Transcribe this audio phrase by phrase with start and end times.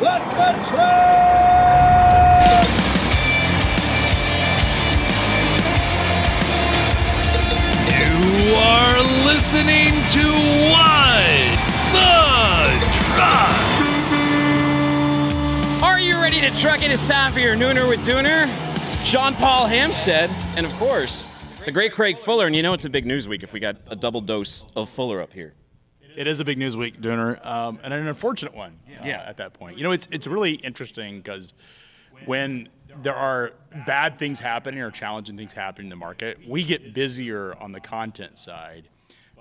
[0.00, 1.08] Let the train!
[7.98, 10.24] You are listening to
[10.70, 11.50] What
[11.92, 12.14] the
[13.08, 13.58] Truck.
[15.82, 16.92] Are you ready to truck it?
[16.92, 18.46] It's time for your Nooner with Dooner,
[19.04, 21.26] John Paul Hampstead, and of course,
[21.64, 22.46] the great Craig Fuller.
[22.46, 24.88] And you know it's a big news week if we got a double dose of
[24.90, 25.54] Fuller up here.
[26.18, 28.76] It is a big news week, Dooner, um, and an unfortunate one.
[29.04, 29.22] Yeah.
[29.24, 31.54] At that point, you know, it's it's really interesting because
[32.26, 32.68] when
[33.04, 33.52] there are
[33.86, 37.78] bad things happening or challenging things happening in the market, we get busier on the
[37.78, 38.88] content side.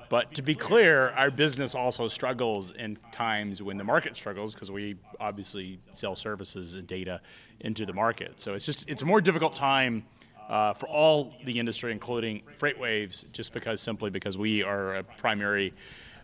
[0.10, 4.70] But to be clear, our business also struggles in times when the market struggles because
[4.70, 7.22] we obviously sell services and data
[7.62, 8.40] into the market.
[8.40, 10.06] So it's just it's a more difficult time
[10.48, 15.74] uh, for all the industry, including FreightWaves, just because simply because we are a primary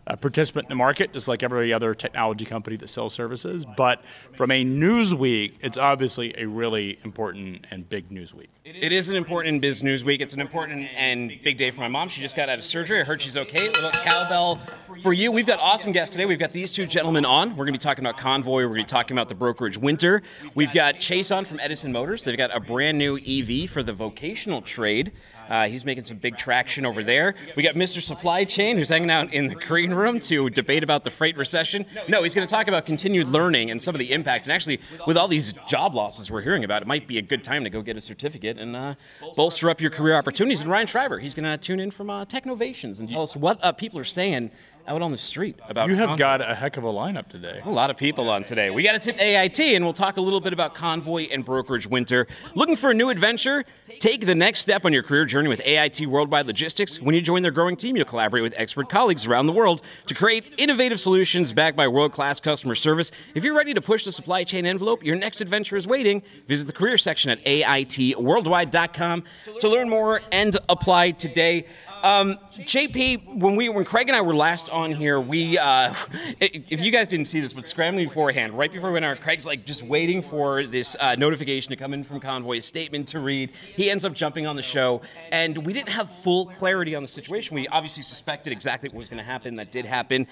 [0.06, 3.64] uh, participant in the market, just like every other technology company that sells services.
[3.76, 4.02] But
[4.34, 8.50] from a news week, it's obviously a really important and big news week.
[8.64, 10.20] It is an important biz news week.
[10.20, 12.08] It's an important and big day for my mom.
[12.08, 13.00] She just got out of surgery.
[13.00, 13.68] I heard she's okay.
[13.68, 14.60] A little cowbell
[15.02, 15.32] for you.
[15.32, 16.26] We've got awesome guests today.
[16.26, 17.50] We've got these two gentlemen on.
[17.50, 18.62] We're going to be talking about Convoy.
[18.62, 20.22] We're going to be talking about the brokerage winter.
[20.54, 22.24] We've got Chace on from Edison Motors.
[22.24, 25.12] They've got a brand new EV for the vocational trade.
[25.48, 27.34] Uh, he's making some big traction over there.
[27.56, 28.00] We got Mr.
[28.00, 31.86] Supply Chain, who's hanging out in the green room to debate about the freight recession.
[32.08, 34.46] No, he's going to talk about continued learning and some of the impact.
[34.46, 37.44] And actually, with all these job losses we're hearing about, it might be a good
[37.44, 38.94] time to go get a certificate and uh,
[39.36, 40.62] bolster up your career opportunities.
[40.62, 43.62] And Ryan Schreiber, he's going to tune in from uh, Technovations and tell us what
[43.62, 44.50] uh, people are saying
[44.86, 45.88] out on the street about.
[45.88, 46.18] You have Convoy.
[46.18, 47.60] got a heck of a lineup today.
[47.64, 48.70] A lot of people on today.
[48.70, 51.86] We got to tip AIT, and we'll talk a little bit about Convoy and Brokerage
[51.86, 52.26] Winter.
[52.54, 53.64] Looking for a new adventure?
[53.98, 57.00] Take the next step on your career journey with AIT Worldwide Logistics.
[57.00, 60.14] When you join their growing team, you'll collaborate with expert colleagues around the world to
[60.14, 63.10] create innovative solutions backed by world class customer service.
[63.34, 66.22] If you're ready to push the supply chain envelope, your next adventure is waiting.
[66.48, 69.24] Visit the career section at AITworldwide.com
[69.60, 71.66] to learn more and apply today.
[72.04, 75.94] Um, JP, when we when Craig and I were last on here, we uh,
[76.40, 79.46] if you guys didn't see this, but scrambling beforehand, right before we went on, Craig's
[79.46, 83.20] like just waiting for this uh, notification to come in from Convoy, a statement to
[83.20, 83.52] read.
[83.74, 85.00] He ends up jumping on the show,
[85.32, 87.54] and we didn't have full clarity on the situation.
[87.54, 89.54] We obviously suspected exactly what was going to happen.
[89.54, 90.26] That did happen.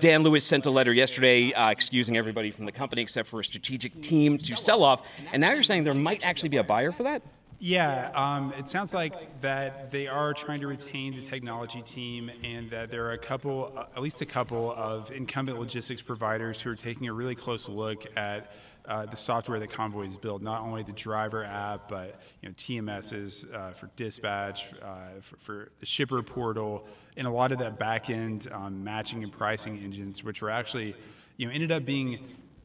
[0.00, 3.44] Dan Lewis sent a letter yesterday uh, excusing everybody from the company except for a
[3.44, 5.02] strategic team to sell off.
[5.32, 7.22] And now you're saying there might actually be a buyer for that?
[7.58, 12.70] Yeah, um, it sounds like that they are trying to retain the technology team, and
[12.70, 16.76] that there are a couple, at least a couple, of incumbent logistics providers who are
[16.76, 18.52] taking a really close look at
[18.86, 20.42] uh, the software that Convoy has built.
[20.42, 25.68] Not only the driver app, but you know TMSs uh, for dispatch, uh, for, for
[25.78, 26.86] the shipper portal,
[27.16, 30.94] and a lot of that back end um, matching and pricing engines, which were actually,
[31.36, 32.18] you know, ended up being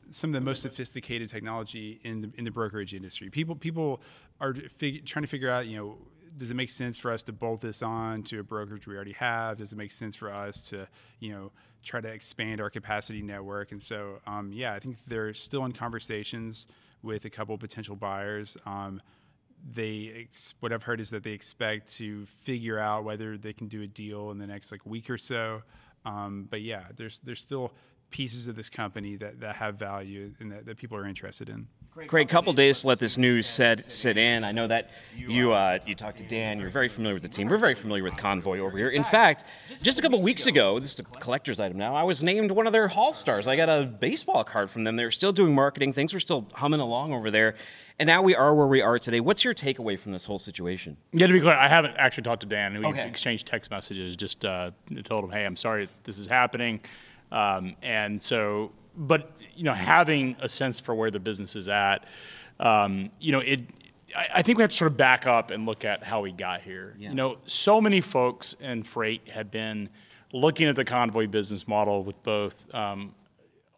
[0.10, 3.30] some of the most sophisticated technology in the in the brokerage industry.
[3.30, 4.02] People people
[4.40, 5.98] are fig- trying to figure out, you know,
[6.38, 9.14] does it make sense for us to bolt this on to a brokerage we already
[9.14, 9.58] have?
[9.58, 10.88] Does it make sense for us to,
[11.20, 11.52] you know,
[11.84, 13.72] try to expand our capacity network?
[13.72, 16.68] And so, um, yeah, I think they're still in conversations
[17.04, 18.58] with a couple potential buyers.
[18.66, 19.02] Um,
[19.74, 23.68] they ex- what I've heard is that they expect to figure out whether they can
[23.68, 25.62] do a deal in the next like week or so.
[26.06, 27.74] Um, but yeah, there's there's still
[28.12, 31.68] pieces of this company that, that have value and that, that people are interested in.
[32.08, 34.44] Craig, couple days to let this news set sit in.
[34.44, 36.60] I know that you uh, you talked to Dan.
[36.60, 37.50] You're very familiar with the team.
[37.50, 38.90] We're very familiar with Convoy over here.
[38.90, 39.44] In fact,
[39.82, 41.96] just a couple weeks ago, this is a collector's item now.
[41.96, 43.48] I was named one of their Hall Stars.
[43.48, 44.96] I got a baseball card from them.
[44.96, 45.92] They're still doing marketing.
[45.94, 47.56] Things were still humming along over there.
[47.98, 49.20] And now we are where we are today.
[49.20, 50.96] What's your takeaway from this whole situation?
[51.12, 52.80] Yeah, to be clear, I haven't actually talked to Dan.
[52.80, 53.06] We Okay.
[53.06, 54.16] exchanged text messages.
[54.16, 54.72] Just uh,
[55.04, 56.80] told him, "Hey, I'm sorry this is happening,"
[57.32, 62.06] um, and so, but you know, having a sense for where the business is at,
[62.60, 63.62] um, you know, it.
[64.16, 66.32] I, I think we have to sort of back up and look at how we
[66.32, 66.96] got here.
[67.10, 69.90] You know, so many folks in freight have been
[70.34, 73.14] looking at the convoy business model with both um,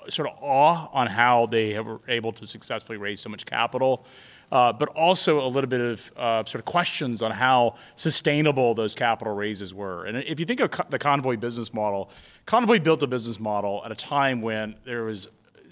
[0.10, 4.06] sort of awe on how they were able to successfully raise so much capital,
[4.52, 8.96] uh, but also a little bit of uh, sort of questions on how sustainable those
[8.96, 10.06] capital raises were.
[10.06, 12.10] And if you think of co- the Convoy business model,
[12.46, 15.28] Convoy built a business model at a time when there was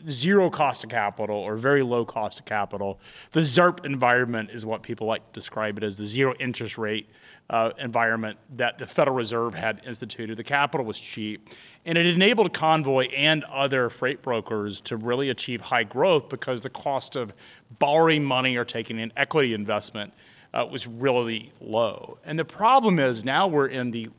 [0.08, 3.00] zero cost of capital or very low cost of capital.
[3.32, 7.10] The ZIRP environment is what people like to describe it as the zero interest rate
[7.50, 10.38] uh, environment that the Federal Reserve had instituted.
[10.38, 11.50] The capital was cheap,
[11.86, 16.70] and it enabled Convoy and other freight brokers to really achieve high growth because the
[16.70, 17.34] cost of
[17.80, 20.14] borrowing money or taking an equity investment
[20.54, 22.20] uh, was really low.
[22.24, 24.10] And the problem is now we're in the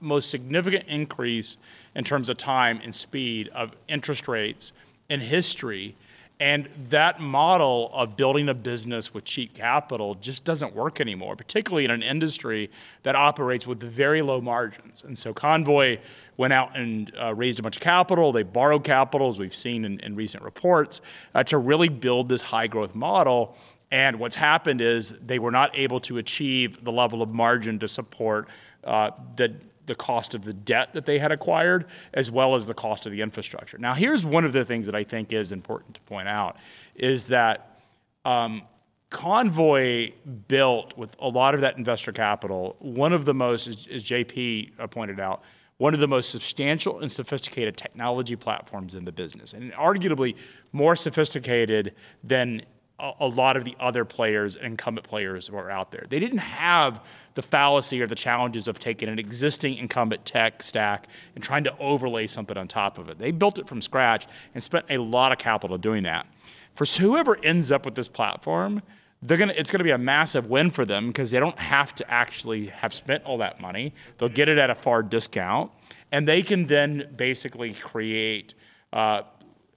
[0.00, 1.56] most significant increase
[1.94, 4.72] in terms of time and speed of interest rates
[5.08, 5.96] in history.
[6.40, 11.84] And that model of building a business with cheap capital just doesn't work anymore, particularly
[11.84, 12.68] in an industry
[13.04, 15.04] that operates with very low margins.
[15.04, 15.98] And so Convoy
[16.36, 18.32] went out and uh, raised a bunch of capital.
[18.32, 21.00] They borrowed capital, as we've seen in, in recent reports,
[21.34, 23.56] uh, to really build this high growth model.
[23.92, 27.86] And what's happened is they were not able to achieve the level of margin to
[27.86, 28.48] support
[28.84, 29.54] uh, the
[29.86, 33.12] the cost of the debt that they had acquired, as well as the cost of
[33.12, 33.78] the infrastructure.
[33.78, 36.56] Now, here's one of the things that I think is important to point out
[36.94, 37.80] is that
[38.24, 38.62] um,
[39.10, 40.12] Convoy
[40.48, 44.86] built with a lot of that investor capital, one of the most, as, JP uh,
[44.86, 45.42] pointed out,
[45.78, 50.36] one of the most substantial and sophisticated technology platforms in the business, and arguably
[50.72, 52.62] more sophisticated than
[53.00, 56.06] a, a lot of the other players, incumbent players who are out there.
[56.08, 57.02] They didn't have
[57.34, 61.76] the fallacy or the challenges of taking an existing incumbent tech stack and trying to
[61.78, 63.18] overlay something on top of it.
[63.18, 66.26] They built it from scratch and spent a lot of capital doing that.
[66.74, 68.82] For whoever ends up with this platform,
[69.22, 71.94] they're gonna, it's going to be a massive win for them because they don't have
[71.96, 73.94] to actually have spent all that money.
[74.18, 75.70] They'll get it at a far discount,
[76.10, 78.54] and they can then basically create
[78.92, 79.22] uh,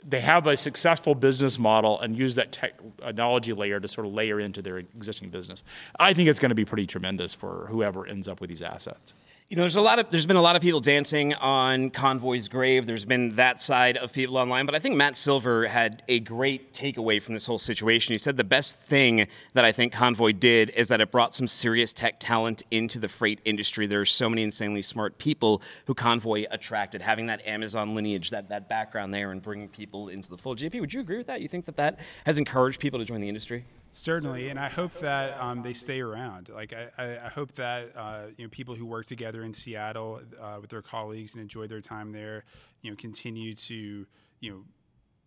[0.07, 4.39] they have a successful business model and use that technology layer to sort of layer
[4.39, 5.63] into their existing business.
[5.99, 9.13] I think it's going to be pretty tremendous for whoever ends up with these assets.
[9.47, 12.47] You know, there's a lot of there's been a lot of people dancing on Convoy's
[12.47, 12.87] grave.
[12.87, 16.73] There's been that side of people online, but I think Matt Silver had a great
[16.73, 18.13] takeaway from this whole situation.
[18.13, 21.47] He said the best thing that I think Convoy did is that it brought some
[21.47, 23.85] serious tech talent into the freight industry.
[23.85, 28.49] There are so many insanely smart people who Convoy attracted, having that Amazon lineage, that
[28.49, 30.57] that background there, and bringing people into the fold.
[30.57, 31.41] JP, would you agree with that?
[31.41, 33.63] You think that that has encouraged people to join the industry?
[33.97, 36.49] Certainly, and I hope that um, they stay around.
[36.49, 40.57] Like I, I hope that uh, you know people who work together in Seattle uh,
[40.59, 42.43] with their colleagues and enjoy their time there,
[42.81, 44.05] you know, continue to
[44.41, 44.63] you know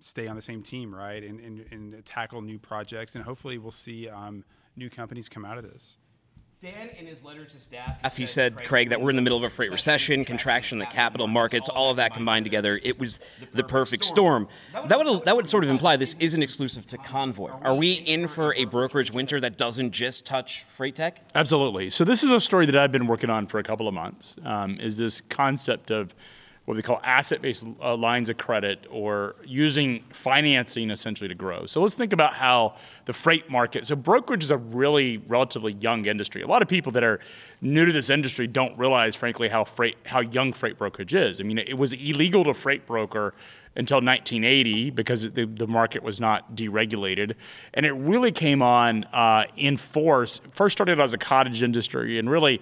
[0.01, 3.73] stay on the same team, right, and and, and tackle new projects, and hopefully we'll
[3.73, 4.45] see um,
[4.77, 5.97] new companies come out of this.
[6.61, 9.45] Dan, in his letter to staff, he said, Craig, that we're in the middle of
[9.45, 12.81] a freight recession, contraction in the capital markets, all of that combined together.
[12.83, 13.21] It was
[13.55, 14.49] the perfect storm.
[14.73, 17.51] That would that would sort of imply this isn't exclusive to Convoy.
[17.63, 21.23] Are we in for a brokerage winter that doesn't just touch freight tech?
[21.33, 21.91] Absolutely.
[21.91, 24.35] So this is a story that I've been working on for a couple of months.
[24.45, 26.13] Um, is this concept of
[26.69, 31.65] what we call asset-based uh, lines of credit or using financing essentially to grow.
[31.65, 32.75] So let's think about how
[33.07, 33.87] the freight market.
[33.87, 36.43] So brokerage is a really relatively young industry.
[36.43, 37.21] A lot of people that are
[37.63, 41.41] new to this industry don't realize, frankly, how freight how young freight brokerage is.
[41.41, 43.33] I mean, it was illegal to freight broker
[43.75, 47.35] until 1980 because the, the market was not deregulated.
[47.73, 50.43] And it really came on uh, in force.
[50.53, 52.61] First started as a cottage industry and really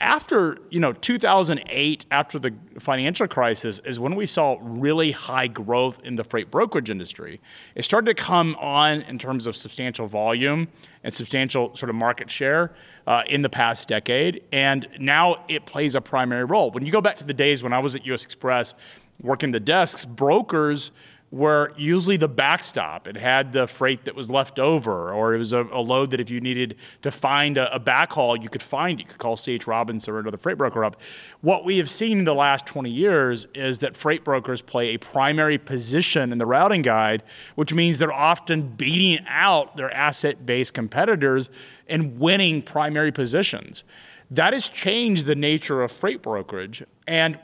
[0.00, 6.00] after you know 2008 after the financial crisis is when we saw really high growth
[6.04, 7.40] in the freight brokerage industry.
[7.74, 10.68] It started to come on in terms of substantial volume
[11.04, 12.74] and substantial sort of market share
[13.06, 16.70] uh, in the past decade and now it plays a primary role.
[16.70, 18.24] When you go back to the days when i was at U.S.
[18.24, 18.74] Xpress
[19.22, 20.90] working the desks brokers
[21.32, 23.08] were usually the backstop.
[23.08, 26.20] It had the freight that was left over, or it was a, a load that
[26.20, 29.00] if you needed to find a, a, backhaul, you could find.
[29.00, 29.66] You could call C.H.
[29.66, 31.00] Robinson or another freight broker up.
[31.40, 34.98] What we have seen in the last 20 years is that freight brokers play a
[34.98, 37.22] primary position in the routing guide,
[37.54, 41.48] which means they're often beating out their asset-based competitors
[41.88, 43.84] and winning primary positions.
[44.30, 46.84] That has changed the nature of freight brokerage.
[47.06, 47.38] And,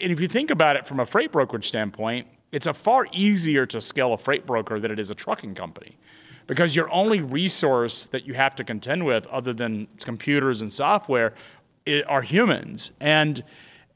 [0.00, 3.66] and if you think about it from a freight brokerage standpoint, it's a far easier
[3.66, 5.96] to scale a freight broker than it is a trucking company
[6.46, 11.34] because your only resource that you have to contend with other than computers and software
[12.06, 12.92] are humans.
[13.00, 13.42] And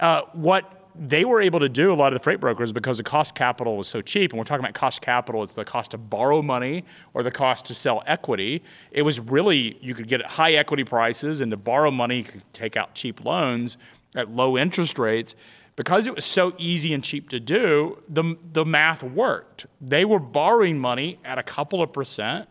[0.00, 3.04] uh, what they were able to do a lot of the freight brokers because the
[3.04, 5.98] cost capital was so cheap and we're talking about cost capital it's the cost to
[5.98, 8.62] borrow money or the cost to sell equity.
[8.90, 12.42] It was really you could get high equity prices and to borrow money you could
[12.52, 13.78] take out cheap loans
[14.16, 15.36] at low interest rates
[15.80, 19.64] because it was so easy and cheap to do, the, the math worked.
[19.80, 22.50] They were borrowing money at a couple of percent.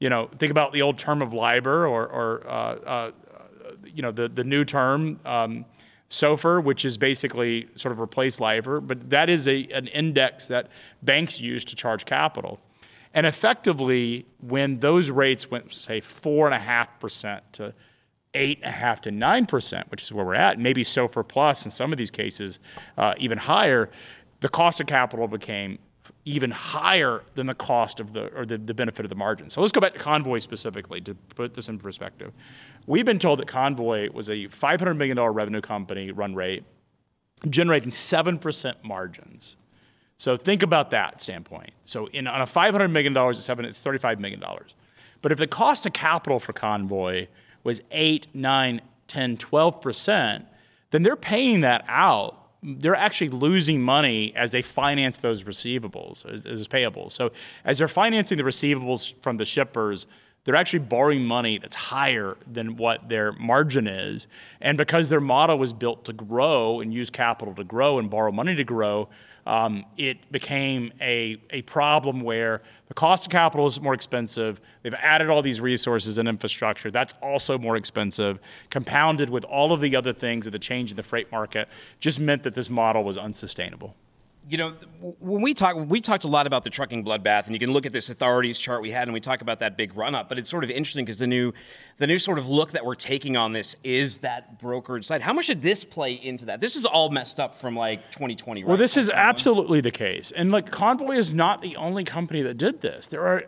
[0.00, 3.10] You know, think about the old term of LIBOR or, or uh, uh,
[3.84, 5.64] you know, the, the new term, um,
[6.10, 10.66] SOFR, which is basically sort of replaced LIBOR, but that is a, an index that
[11.04, 12.58] banks use to charge capital.
[13.14, 17.74] And effectively, when those rates went, say, 4.5% to
[18.36, 21.64] eight and a half to nine percent, which is where we're at, maybe SOFR plus
[21.64, 22.58] in some of these cases,
[22.96, 23.90] uh, even higher.
[24.40, 25.78] The cost of capital became
[26.24, 29.48] even higher than the cost of the or the, the benefit of the margin.
[29.48, 32.32] So let's go back to Convoy specifically to put this in perspective.
[32.86, 36.64] We've been told that Convoy was a $500 million revenue company run rate,
[37.48, 39.56] generating 7% margins.
[40.18, 41.70] So think about that standpoint.
[41.84, 44.42] So in on a $500 million, it's seven, it's $35 million.
[45.22, 47.26] But if the cost of capital for Convoy
[47.66, 50.46] was 8, 9, 10, 12%,
[50.92, 52.40] then they're paying that out.
[52.62, 57.12] They're actually losing money as they finance those receivables, as, as payables.
[57.12, 57.32] So
[57.64, 60.06] as they're financing the receivables from the shippers,
[60.44, 64.28] they're actually borrowing money that's higher than what their margin is.
[64.60, 68.30] And because their model was built to grow and use capital to grow and borrow
[68.30, 69.08] money to grow,
[69.46, 74.60] um, it became a, a problem where the cost of capital is more expensive.
[74.82, 76.90] They've added all these resources and infrastructure.
[76.90, 80.96] That's also more expensive, compounded with all of the other things that the change in
[80.96, 81.68] the freight market
[82.00, 83.94] just meant that this model was unsustainable
[84.48, 84.74] you know,
[85.18, 87.84] when we talk, we talked a lot about the trucking bloodbath, and you can look
[87.84, 90.28] at this authorities chart we had, and we talk about that big run up.
[90.28, 91.52] But it's sort of interesting because the new,
[91.96, 95.20] the new sort of look that we're taking on this is that brokerage side.
[95.20, 96.60] How much did this play into that?
[96.60, 98.62] This is all messed up from like 2020.
[98.62, 98.68] Right?
[98.68, 102.56] Well, this is absolutely the case, and like Convoy is not the only company that
[102.56, 103.08] did this.
[103.08, 103.44] There are,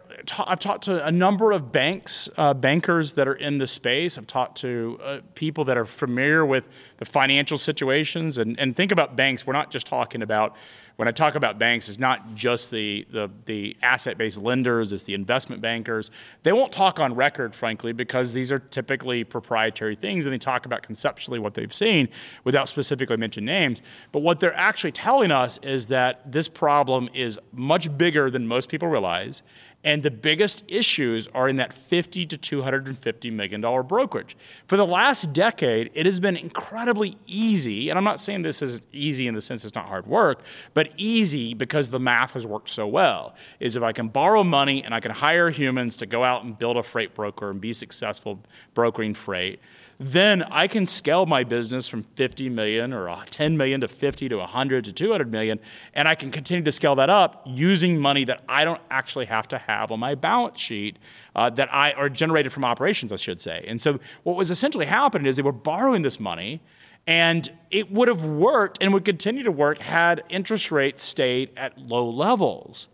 [0.46, 4.18] I've talked to a number of banks, uh, bankers that are in the space.
[4.18, 6.64] I've talked to uh, people that are familiar with
[6.98, 9.46] the financial situations, and and think about banks.
[9.46, 10.56] We're not just talking about
[10.98, 15.04] when I talk about banks, it's not just the, the, the asset based lenders, it's
[15.04, 16.10] the investment bankers.
[16.42, 20.66] They won't talk on record, frankly, because these are typically proprietary things and they talk
[20.66, 22.08] about conceptually what they've seen
[22.42, 23.80] without specifically mentioning names.
[24.10, 28.68] But what they're actually telling us is that this problem is much bigger than most
[28.68, 29.44] people realize
[29.84, 34.36] and the biggest issues are in that 50 to 250 million dollar brokerage.
[34.66, 38.80] For the last decade, it has been incredibly easy, and I'm not saying this is
[38.92, 40.42] easy in the sense it's not hard work,
[40.74, 43.34] but easy because the math has worked so well.
[43.60, 46.58] Is if I can borrow money and I can hire humans to go out and
[46.58, 48.40] build a freight broker and be successful
[48.74, 49.60] brokering freight,
[50.00, 54.36] then I can scale my business from 50 million or 10 million to 50 to
[54.36, 55.58] 100 to 200 million,
[55.92, 59.48] and I can continue to scale that up using money that I don't actually have
[59.48, 60.98] to have on my balance sheet
[61.34, 63.64] uh, that I are generated from operations, I should say.
[63.66, 66.60] And so what was essentially happening is they were borrowing this money.
[67.06, 71.78] And it would have worked and would continue to work had interest rates stayed at
[71.78, 72.88] low levels.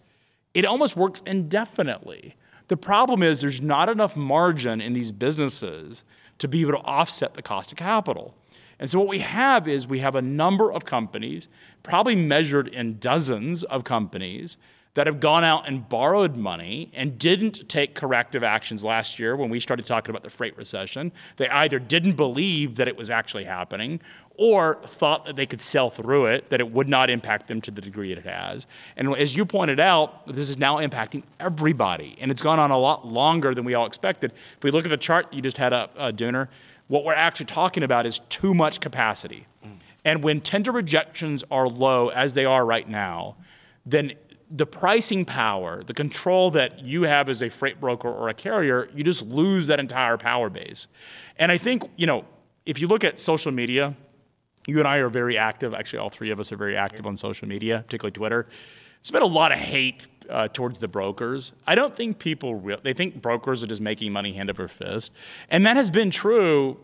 [0.55, 2.37] It almost works indefinitely.
[2.69, 6.05] The problem is there's not enough margin in these businesses
[6.38, 8.35] to be able to offset the cost of capital.
[8.79, 11.49] And so what we have is we have a number of companies,
[11.83, 14.57] probably measured in dozens of companies,
[14.95, 19.51] that have gone out and borrowed money and didn't take corrective actions last year when
[19.51, 21.13] we started talking about the freight recession.
[21.37, 24.01] They either didn't believe that it was actually happening
[24.37, 27.71] or thought that they could sell through it, that it would not impact them to
[27.71, 28.67] the degree it has.
[28.97, 32.79] And as you pointed out, this is now impacting everybody, and it's gone on a
[32.79, 34.33] lot longer than we all expected.
[34.57, 36.49] If we look at the chart you just had up, uh, Dooner,
[36.89, 39.47] what we're actually talking about is too much capacity.
[39.65, 39.79] Mm.
[40.05, 43.37] And when tender rejections are low, as they are right now,
[43.87, 44.15] then
[44.55, 48.89] the pricing power, the control that you have as a freight broker or a carrier,
[48.95, 50.87] you just lose that entire power base.
[51.37, 52.25] And I think, you know,
[52.65, 53.97] if you look at social media,
[54.69, 55.75] you and I are very active.
[55.75, 58.47] Actually, all three of us are very active on social media, particularly Twitter.
[59.03, 61.51] There's been a lot of hate uh, towards the brokers.
[61.67, 65.13] I don't think people re- they think brokers are just making money hand over fist,
[65.51, 66.79] and that has been true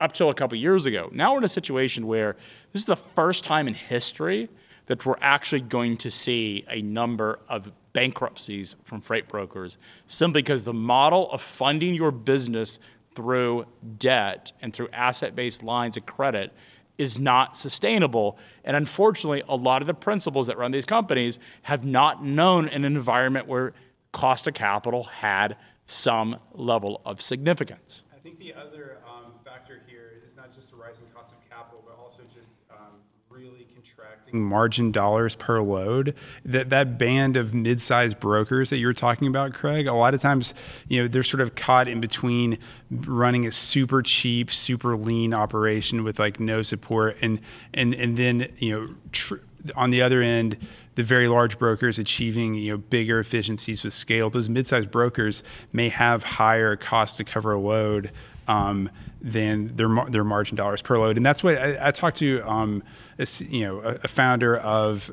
[0.00, 1.10] up till a couple years ago.
[1.12, 2.36] Now we're in a situation where
[2.72, 4.48] this is the first time in history
[4.88, 10.64] that we're actually going to see a number of bankruptcies from freight brokers simply because
[10.64, 12.80] the model of funding your business
[13.14, 13.66] through
[13.98, 16.52] debt and through asset-based lines of credit
[16.96, 18.38] is not sustainable.
[18.64, 22.84] And unfortunately, a lot of the principals that run these companies have not known an
[22.84, 23.72] environment where
[24.12, 28.02] cost of capital had some level of significance.
[28.14, 31.82] I think the other um, factor here is not just the rising cost of capital,
[31.86, 33.00] but also just um,
[33.38, 36.14] really contracting margin dollars per load.
[36.44, 40.20] That that band of mid-sized brokers that you were talking about, Craig, a lot of
[40.20, 40.54] times,
[40.88, 42.58] you know, they're sort of caught in between
[42.90, 47.40] running a super cheap, super lean operation with like no support, and
[47.72, 49.36] and and then you know, tr-
[49.76, 50.56] on the other end
[50.98, 54.30] the very large brokers achieving you know bigger efficiencies with scale.
[54.30, 58.10] Those mid-sized brokers may have higher cost to cover a load
[58.48, 58.90] um,
[59.22, 62.82] than their their margin dollars per load, and that's what I, I talked to um,
[63.18, 65.10] a, you know a, a, founder of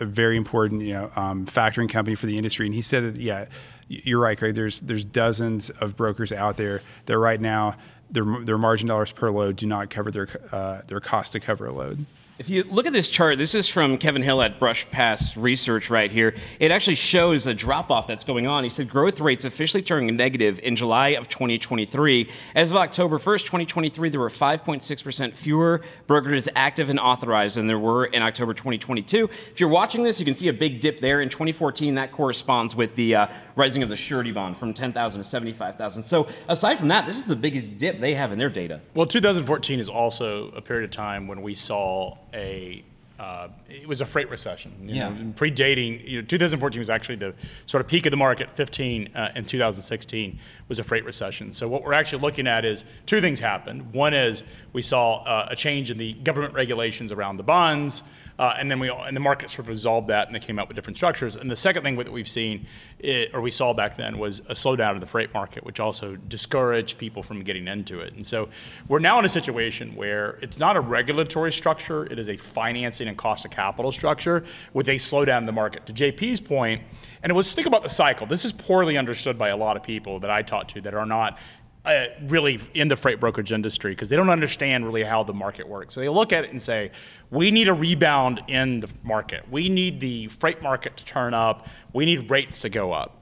[0.00, 3.20] a very important you know um, factoring company for the industry, and he said that
[3.20, 3.46] yeah,
[3.88, 4.54] you're right, Craig.
[4.54, 7.76] There's there's dozens of brokers out there that right now
[8.10, 11.66] their their margin dollars per load do not cover their uh, their cost to cover
[11.66, 12.06] a load.
[12.36, 15.88] If you look at this chart, this is from Kevin Hill at Brush Pass Research
[15.88, 16.34] right here.
[16.58, 18.64] It actually shows a drop off that's going on.
[18.64, 22.28] He said growth rates officially turning negative in July of 2023.
[22.56, 27.78] As of October 1st, 2023, there were 5.6% fewer brokerages active and authorized than there
[27.78, 29.30] were in October 2022.
[29.52, 31.20] If you're watching this, you can see a big dip there.
[31.20, 35.24] In 2014, that corresponds with the uh, rising of the surety bond from 10,000 to
[35.24, 36.02] 75,000.
[36.02, 38.80] So aside from that, this is the biggest dip they have in their data.
[38.94, 42.84] Well, 2014 is also a period of time when we saw a
[43.18, 44.72] uh, it was a freight recession.
[44.82, 45.08] You Yeah.
[45.08, 47.32] Know, predating, you know, 2014 was actually the
[47.64, 48.50] sort of peak of the market.
[48.50, 50.38] 15 uh, and 2016
[50.68, 51.52] was a freight recession.
[51.52, 53.94] So what we're actually looking at is two things happened.
[53.94, 58.02] One is we saw uh, a change in the government regulations around the bonds.
[58.38, 60.66] Uh, and then we and the market sort of resolved that, and they came out
[60.66, 61.36] with different structures.
[61.36, 62.66] And the second thing that we've seen,
[62.98, 66.16] it, or we saw back then, was a slowdown in the freight market, which also
[66.16, 68.14] discouraged people from getting into it.
[68.14, 68.48] And so
[68.88, 73.08] we're now in a situation where it's not a regulatory structure; it is a financing
[73.08, 75.86] and cost of capital structure with a slowdown in the market.
[75.86, 76.82] To JP's point,
[77.22, 78.26] and let's think about the cycle.
[78.26, 81.06] This is poorly understood by a lot of people that I talk to that are
[81.06, 81.38] not
[81.84, 85.68] uh, really in the freight brokerage industry because they don't understand really how the market
[85.68, 85.94] works.
[85.94, 86.90] So they look at it and say,
[87.30, 89.44] we need a rebound in the market.
[89.50, 91.68] We need the freight market to turn up.
[91.92, 93.20] We need rates to go up.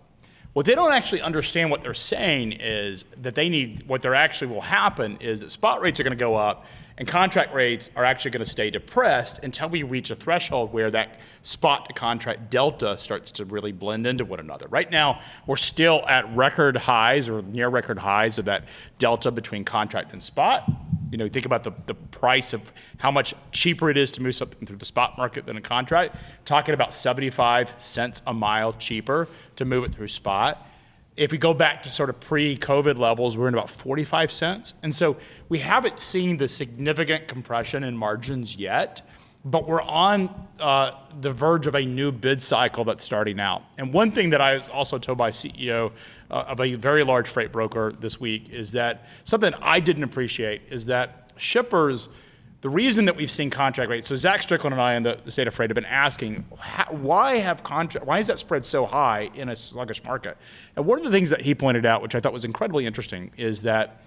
[0.52, 4.48] What they don't actually understand what they're saying is that they need, what they're actually
[4.48, 6.66] will happen is that spot rates are going to go up
[7.02, 10.88] and contract rates are actually going to stay depressed until we reach a threshold where
[10.88, 14.68] that spot to contract delta starts to really blend into one another.
[14.68, 18.66] Right now, we're still at record highs or near record highs of that
[18.98, 20.70] delta between contract and spot.
[21.10, 24.36] You know, think about the, the price of how much cheaper it is to move
[24.36, 26.14] something through the spot market than a contract.
[26.44, 30.68] Talking about 75 cents a mile cheaper to move it through spot
[31.16, 34.74] if we go back to sort of pre-COVID levels, we're in about 45 cents.
[34.82, 35.16] And so
[35.48, 39.02] we haven't seen the significant compression in margins yet,
[39.44, 43.62] but we're on uh, the verge of a new bid cycle that's starting out.
[43.76, 45.92] And one thing that I was also told by CEO
[46.30, 50.62] uh, of a very large freight broker this week is that something I didn't appreciate
[50.70, 52.08] is that shippers–
[52.62, 55.48] the reason that we've seen contract rates, so Zach Strickland and I in the, state
[55.48, 56.44] of freight have been asking,
[56.90, 60.38] why have contract, why is that spread so high in a sluggish market?
[60.76, 63.32] And one of the things that he pointed out, which I thought was incredibly interesting,
[63.36, 64.00] is that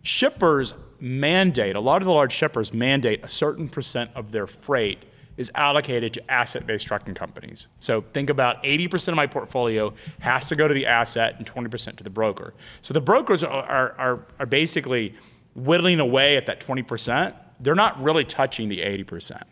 [0.00, 5.04] shippers mandate, a lot of the large shippers mandate a certain percent of their freight
[5.36, 7.66] is allocated to asset-based trucking companies.
[7.80, 11.96] So think about 80% of my portfolio has to go to the asset and 20%
[11.96, 12.54] to the broker.
[12.80, 15.14] So the brokers are, are, are basically
[15.54, 19.42] whittling away at that 20% they're not really touching the 80%.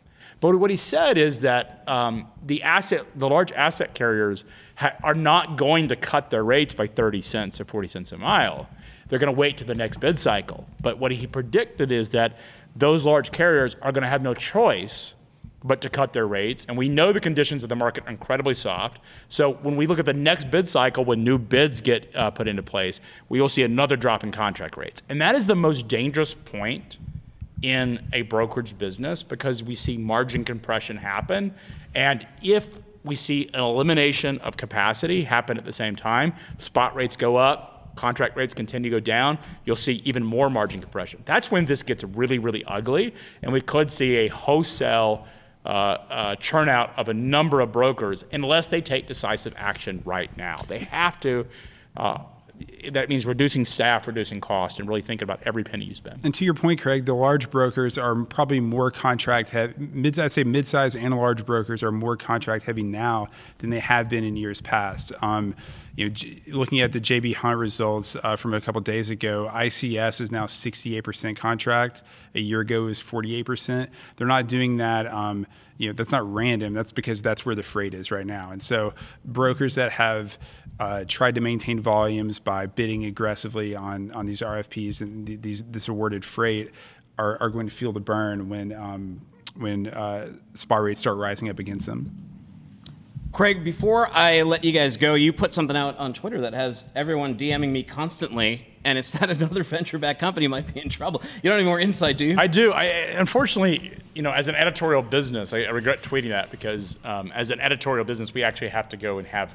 [0.40, 4.44] But what he said is that um, the asset, the large asset carriers
[4.76, 8.18] ha- are not going to cut their rates by 30 cents or 40 cents a
[8.18, 8.68] mile.
[9.08, 10.68] They're going to wait to the next bid cycle.
[10.80, 12.36] But what he predicted is that
[12.76, 15.14] those large carriers are going to have no choice
[15.64, 16.64] but to cut their rates.
[16.66, 19.00] And we know the conditions of the market are incredibly soft.
[19.28, 22.46] So when we look at the next bid cycle, when new bids get uh, put
[22.46, 25.02] into place, we will see another drop in contract rates.
[25.08, 26.98] And that is the most dangerous point
[27.62, 31.54] in a brokerage business because we see margin compression happen.
[31.94, 32.66] And if
[33.04, 37.96] we see an elimination of capacity happen at the same time, spot rates go up,
[37.96, 41.22] contract rates continue to go down, you'll see even more margin compression.
[41.24, 45.26] That's when this gets really, really ugly, and we could see a wholesale
[45.66, 50.34] uh, uh, churn out of a number of brokers unless they take decisive action right
[50.36, 50.64] now.
[50.68, 51.46] They have to.
[51.96, 52.18] Uh,
[52.92, 56.24] that means reducing staff, reducing cost, and really thinking about every penny you spend.
[56.24, 59.74] And to your point, Craig, the large brokers are probably more contract heavy.
[59.78, 64.08] Mid, I'd say mid-size and large brokers are more contract heavy now than they have
[64.08, 65.12] been in years past.
[65.22, 65.54] Um,
[65.98, 70.20] you know, looking at the JB Hunt results uh, from a couple days ago, ICS
[70.20, 72.02] is now 68% contract.
[72.36, 73.88] A year ago it was 48%.
[74.16, 75.12] They're not doing that.
[75.12, 75.44] Um,
[75.76, 76.72] you know, that's not random.
[76.72, 78.52] That's because that's where the freight is right now.
[78.52, 80.38] And so brokers that have
[80.78, 85.62] uh, tried to maintain volumes by bidding aggressively on on these RFPs and th- these
[85.64, 86.70] this awarded freight
[87.18, 89.20] are, are going to feel the burn when um,
[89.56, 92.28] when uh, spot rates start rising up against them.
[93.32, 96.90] Craig, before I let you guys go, you put something out on Twitter that has
[96.96, 101.20] everyone DMing me constantly, and it's that another venture-backed company might be in trouble.
[101.36, 102.36] You don't have any more insight, do you?
[102.38, 102.72] I do.
[102.72, 107.30] I unfortunately, you know, as an editorial business, I, I regret tweeting that because um,
[107.32, 109.54] as an editorial business, we actually have to go and have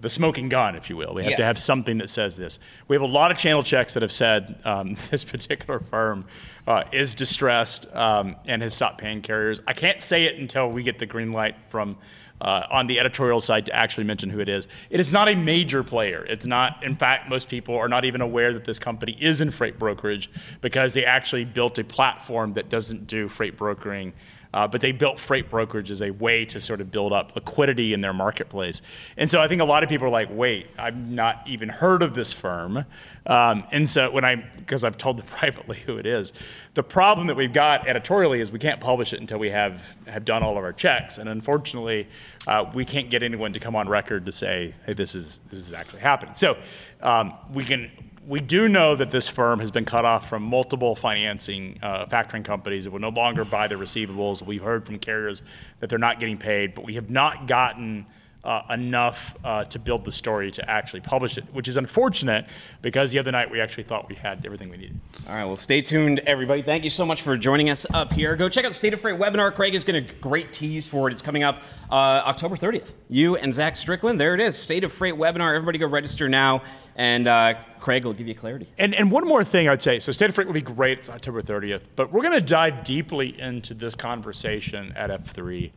[0.00, 1.14] the smoking gun, if you will.
[1.14, 1.36] We have Yeah.
[1.38, 2.58] to have something that says this.
[2.88, 6.24] We have a lot of channel checks that have said um, this particular firm
[6.66, 9.60] uh, is distressed um, and has stopped paying carriers.
[9.66, 11.96] I can't say it until we get the green light from
[12.40, 14.66] uh, on the editorial side to actually mention who it is.
[14.90, 16.24] It is not a major player.
[16.24, 19.52] It's not, in fact, most people are not even aware that this company is in
[19.52, 20.28] freight brokerage
[20.60, 24.12] because they actually built a platform that doesn't do freight brokering
[24.54, 27.92] Uh, but they built freight brokerage as a way to sort of build up liquidity
[27.92, 28.82] in their marketplace.
[29.16, 32.02] And so I think a lot of people are like, wait, I've not even heard
[32.02, 32.84] of this firm.
[33.24, 36.32] Um, and so when I, because I've told them privately who it is,
[36.74, 40.24] the problem that we've got editorially is we can't publish it until we have, have
[40.24, 41.18] done all of our checks.
[41.18, 42.08] And unfortunately,
[42.46, 45.58] uh, we can't get anyone to come on record to say, hey, this is, this
[45.58, 46.34] is actually happening.
[46.34, 46.58] So
[47.00, 47.90] um, we can,
[48.26, 52.44] we do know that this firm has been cut off from multiple financing uh, factoring
[52.44, 54.42] companies that will no longer buy the receivables.
[54.42, 55.42] We've heard from carriers
[55.80, 58.06] that they're not getting paid, but we have not gotten
[58.44, 62.44] uh, enough uh, to build the story to actually publish it, which is unfortunate
[62.80, 64.98] because the other night we actually thought we had everything we needed.
[65.28, 66.62] All right, well, stay tuned, everybody.
[66.62, 68.34] Thank you so much for joining us up here.
[68.34, 69.54] Go check out the State of Freight webinar.
[69.54, 71.12] Craig is going to great tease for it.
[71.12, 71.94] It's coming up uh,
[72.26, 72.92] October 30th.
[73.08, 74.56] You and Zach Strickland, there it is.
[74.56, 75.54] State of Freight webinar.
[75.54, 76.62] Everybody go register now,
[76.96, 78.68] and uh, Craig will give you clarity.
[78.76, 80.98] And, and one more thing I'd say so, State of Freight will be great.
[80.98, 85.70] It's October 30th, but we're going to dive deeply into this conversation at F3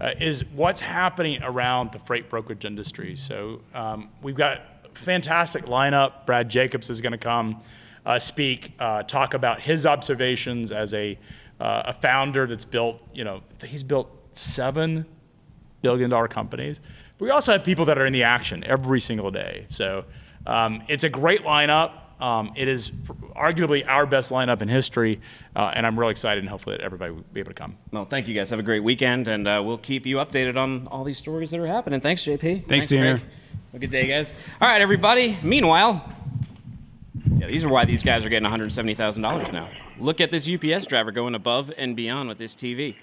[0.00, 3.16] uh, is what's happening around the freight brokerage industry.
[3.16, 4.62] So um, we've got
[4.94, 6.26] fantastic lineup.
[6.26, 7.62] Brad Jacobs is going to come
[8.06, 11.18] uh, speak, uh, talk about his observations as a
[11.60, 13.00] uh, a founder that's built.
[13.14, 15.06] You know, he's built seven
[15.82, 16.80] billion dollar companies.
[17.18, 19.66] But we also have people that are in the action every single day.
[19.68, 20.04] So
[20.46, 21.92] um, it's a great lineup.
[22.20, 22.90] Um, it is
[23.36, 25.20] arguably our best lineup in history,
[25.56, 27.76] uh, and I'm really excited and hopefully that everybody will be able to come.
[27.90, 28.50] Well, thank you guys.
[28.50, 31.60] Have a great weekend, and uh, we'll keep you updated on all these stories that
[31.60, 32.00] are happening.
[32.00, 32.40] Thanks, JP.
[32.40, 33.18] Thanks, Thanks Tanner.
[33.18, 33.30] Craig.
[33.72, 34.32] Have a good day, guys.
[34.60, 35.38] All right, everybody.
[35.42, 36.08] Meanwhile,
[37.38, 39.68] yeah, these are why these guys are getting $170,000 now.
[39.98, 42.96] Look at this UPS driver going above and beyond with this TV.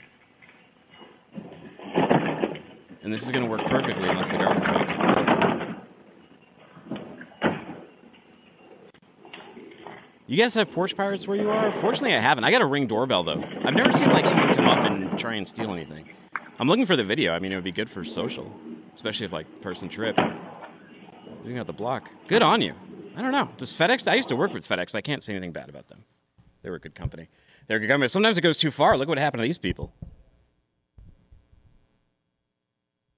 [3.04, 5.62] And this is going to work perfectly unless the garbage man comes.
[10.32, 11.74] You guys have porch pirates where you are?
[11.74, 12.46] Fortunately, I haven't.
[12.46, 13.44] I got a ring doorbell though.
[13.66, 16.08] I've never seen like someone come up and try and steal anything.
[16.58, 17.34] I'm looking for the video.
[17.34, 18.50] I mean, it would be good for social,
[18.96, 20.18] especially if like person trip.
[21.40, 22.10] Looking at the block.
[22.30, 22.76] Good on you.
[23.18, 23.50] I don't know.
[23.58, 24.10] Does FedEx?
[24.10, 24.96] I used to work with FedEx.
[24.96, 26.06] I can't say anything bad about them.
[26.62, 27.28] They were a good company.
[27.68, 28.08] They're a good company.
[28.08, 28.98] Sometimes it goes too far.
[28.98, 29.92] Look what happened to these people.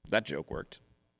[0.09, 0.79] That joke worked.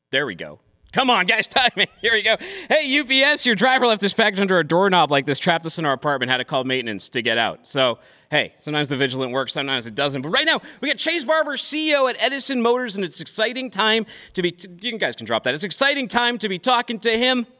[0.10, 0.60] There we go.
[0.94, 1.88] Come on, guys, time timing.
[2.00, 2.38] Here we go.
[2.70, 5.86] Hey, UPS, your driver left his package under a doorknob like this, trapped us in
[5.86, 7.68] our apartment, had to call maintenance to get out.
[7.68, 10.22] So, hey, sometimes the vigilant works, sometimes it doesn't.
[10.22, 14.06] But right now, we got Chace Barber, CEO at Edison Motors, and it's exciting time
[14.34, 14.52] to be.
[14.52, 15.56] T- you guys can drop that.
[15.56, 17.48] It's exciting time to be talking to him.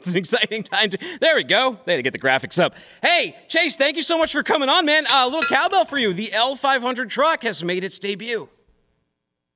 [0.00, 0.98] It's an exciting time to.
[1.20, 1.76] There we go.
[1.84, 2.76] They had to get the graphics up.
[3.02, 5.06] Hey, Chace, thank you so much for coming on, man.
[5.06, 6.12] A uh, little cowbell for you.
[6.12, 8.48] The L500 truck has made its debut.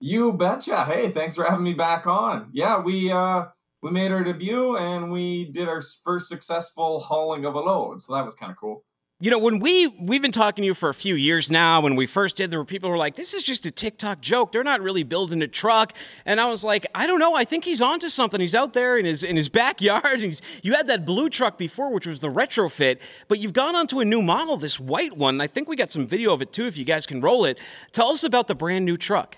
[0.04, 0.84] You betcha.
[0.84, 2.48] Hey, thanks for having me back on.
[2.52, 3.46] Yeah, we uh
[3.82, 8.02] we made our debut and we did our first successful hauling of a load.
[8.02, 8.84] So that was kind of cool.
[9.20, 11.94] You know, when we we've been talking to you for a few years now, when
[11.94, 14.50] we first did, there were people who were like, "This is just a TikTok joke.
[14.50, 15.92] They're not really building a truck."
[16.26, 17.36] And I was like, "I don't know.
[17.36, 18.40] I think he's onto something.
[18.40, 20.14] He's out there in his in his backyard.
[20.14, 23.76] And he's you had that blue truck before, which was the retrofit, but you've gone
[23.76, 25.40] onto a new model, this white one.
[25.40, 27.56] I think we got some video of it too, if you guys can roll it.
[27.92, 29.36] Tell us about the brand new truck."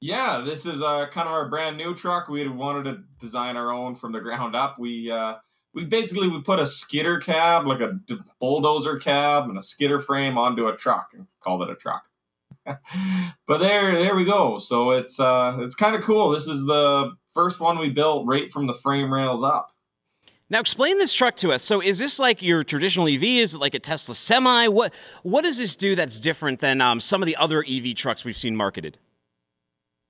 [0.00, 2.28] Yeah, this is uh, kind of our brand new truck.
[2.28, 4.78] We wanted to design our own from the ground up.
[4.78, 5.36] We uh,
[5.72, 7.98] we basically we put a skidder cab, like a
[8.38, 12.08] bulldozer cab, and a skidder frame onto a truck and called it a truck.
[13.46, 14.58] but there, there we go.
[14.58, 16.30] So it's uh, it's kind of cool.
[16.30, 19.72] This is the first one we built right from the frame rails up.
[20.48, 21.62] Now explain this truck to us.
[21.62, 23.22] So is this like your traditional EV?
[23.22, 24.68] Is it like a Tesla Semi?
[24.68, 28.24] What what does this do that's different than um, some of the other EV trucks
[28.24, 28.98] we've seen marketed?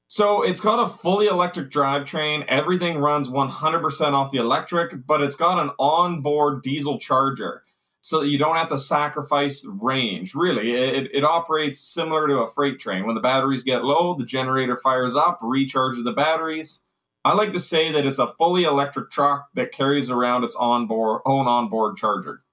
[0.09, 2.45] So it's got a fully electric drivetrain.
[2.47, 7.65] Everything runs 100% off the electric, but it's got an onboard diesel charger
[8.03, 10.33] so that you don't have to sacrifice range.
[10.35, 13.05] Really, it, it operates similar to a freight train.
[13.05, 16.83] When the batteries get low, the generator fires up, recharges the batteries.
[17.25, 21.23] I like to say that it's a fully electric truck that carries around its onboard
[21.27, 22.45] own onboard charger.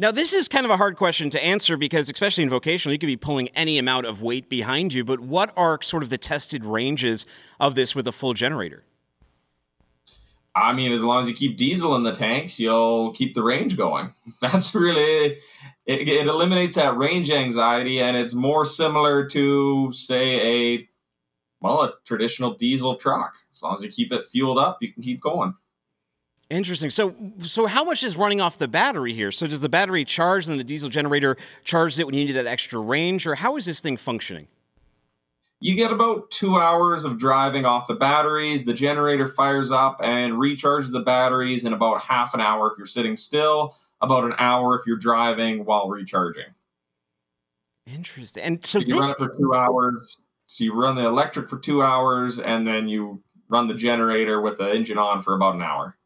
[0.00, 2.98] Now, this is kind of a hard question to answer because, especially in vocational, you
[2.98, 5.04] could be pulling any amount of weight behind you.
[5.04, 7.26] But what are sort of the tested ranges
[7.60, 8.82] of this with a full generator?
[10.56, 13.76] I mean, as long as you keep diesel in the tanks, you'll keep the range
[13.76, 14.14] going.
[14.40, 15.36] That's really
[15.84, 20.88] it, it eliminates that range anxiety, and it's more similar to, say, a
[21.60, 23.34] well, a traditional diesel truck.
[23.52, 25.52] As long as you keep it fueled up, you can keep going.
[26.50, 26.90] Interesting.
[26.90, 29.30] So, so how much is running off the battery here?
[29.30, 32.46] So, does the battery charge, and the diesel generator charges it when you need that
[32.46, 34.48] extra range, or how is this thing functioning?
[35.60, 38.64] You get about two hours of driving off the batteries.
[38.64, 42.86] The generator fires up and recharges the batteries in about half an hour if you're
[42.86, 46.46] sitting still, about an hour if you're driving while recharging.
[47.86, 48.42] Interesting.
[48.42, 50.16] And so you this, run it for two hours.
[50.46, 54.58] So you run the electric for two hours, and then you run the generator with
[54.58, 55.96] the engine on for about an hour.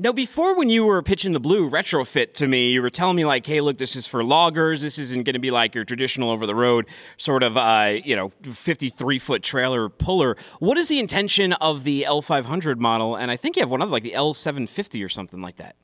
[0.00, 3.24] Now, before when you were pitching the blue retrofit to me, you were telling me
[3.24, 4.80] like, "Hey, look, this is for loggers.
[4.80, 8.14] This isn't going to be like your traditional over the road sort of, uh, you
[8.14, 13.16] know, fifty-three foot trailer puller." What is the intention of the L five hundred model?
[13.16, 15.56] And I think you have one other, like the L seven fifty or something like
[15.56, 15.74] that.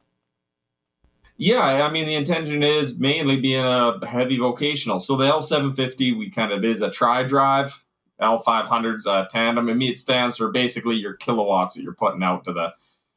[1.36, 5.00] Yeah, I mean the intention is mainly being a heavy vocational.
[5.00, 7.84] So the L seven fifty, we kind of is a tri drive.
[8.20, 9.68] L five hundred's a tandem.
[9.68, 12.74] I mean, it stands for basically your kilowatts that you're putting out to the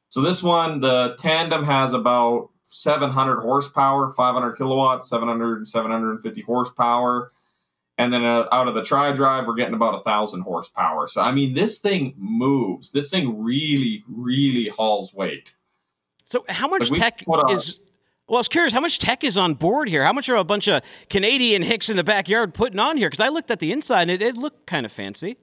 [0.10, 7.32] so this one, the tandem has about 700 horsepower, 500 kilowatts, 700, 750 horsepower.
[7.98, 11.08] And then uh, out of the tri drive, we're getting about a thousand horsepower.
[11.08, 12.91] So, I mean, this thing moves.
[12.91, 15.54] This thing really, really hauls weight.
[16.24, 17.80] So, how much Like, tech is?
[18.28, 18.74] Well, I was curious.
[18.74, 20.04] How much tech is on board here?
[20.04, 23.10] How much are a bunch of Canadian hicks in the backyard putting on here?
[23.10, 25.38] Because I looked at the inside and it, it looked kind of fancy.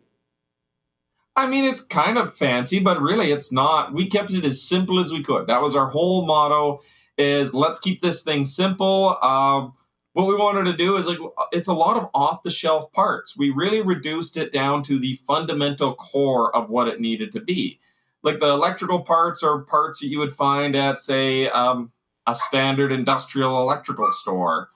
[1.37, 3.93] I mean, it's kind of fancy, but really it's not.
[3.93, 5.49] We kept it as simple as we could.
[5.49, 6.81] That was our whole motto
[7.19, 9.19] is let's keep this thing simple.
[9.21, 9.75] Um,
[10.13, 11.19] what we wanted to do is like
[11.51, 13.37] it's a lot of off the shelf parts.
[13.37, 17.81] We really reduced it down to the fundamental core of what it needed to be.
[18.23, 21.91] Like the electrical parts are parts that you would find at say um,
[22.29, 24.69] a standard industrial electrical store.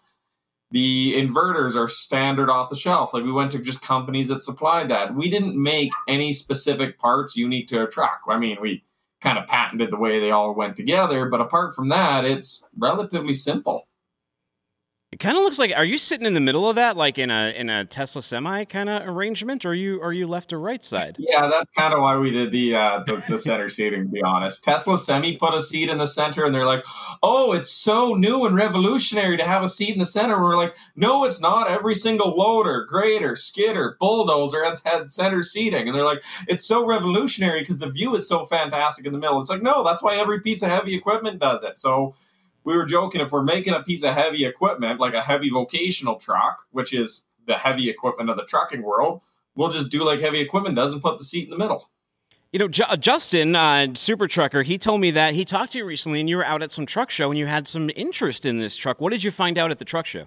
[0.70, 3.14] The inverters are standard off the shelf.
[3.14, 5.14] Like we went to just companies that supplied that.
[5.14, 8.20] We didn't make any specific parts unique to a truck.
[8.28, 8.82] I mean, we
[9.20, 13.34] kind of patented the way they all went together, but apart from that, it's relatively
[13.34, 13.87] simple.
[15.10, 15.72] It kind of looks like.
[15.74, 18.66] Are you sitting in the middle of that, like in a in a Tesla semi
[18.66, 21.16] kind of arrangement, or are you are you left or right side?
[21.28, 24.04] Yeah, that's kind of why we did the uh, the, the center seating.
[24.04, 26.84] To be honest, Tesla Semi put a seat in the center, and they're like,
[27.22, 30.56] "Oh, it's so new and revolutionary to have a seat in the center." And we're
[30.56, 31.70] like, "No, it's not.
[31.70, 36.86] Every single loader, grader, skidder, bulldozer has had center seating." And they're like, "It's so
[36.86, 40.16] revolutionary because the view is so fantastic in the middle." It's like, no, that's why
[40.16, 41.78] every piece of heavy equipment does it.
[41.78, 42.14] So
[42.68, 46.16] we were joking if we're making a piece of heavy equipment like a heavy vocational
[46.16, 49.22] truck, which is the heavy equipment of the trucking world,
[49.56, 51.88] we'll just do like heavy equipment does and put the seat in the middle.
[52.52, 55.86] You know, Ju- Justin, uh, Super Trucker, he told me that he talked to you
[55.86, 58.58] recently, and you were out at some truck show, and you had some interest in
[58.58, 59.00] this truck.
[59.00, 60.26] What did you find out at the truck show?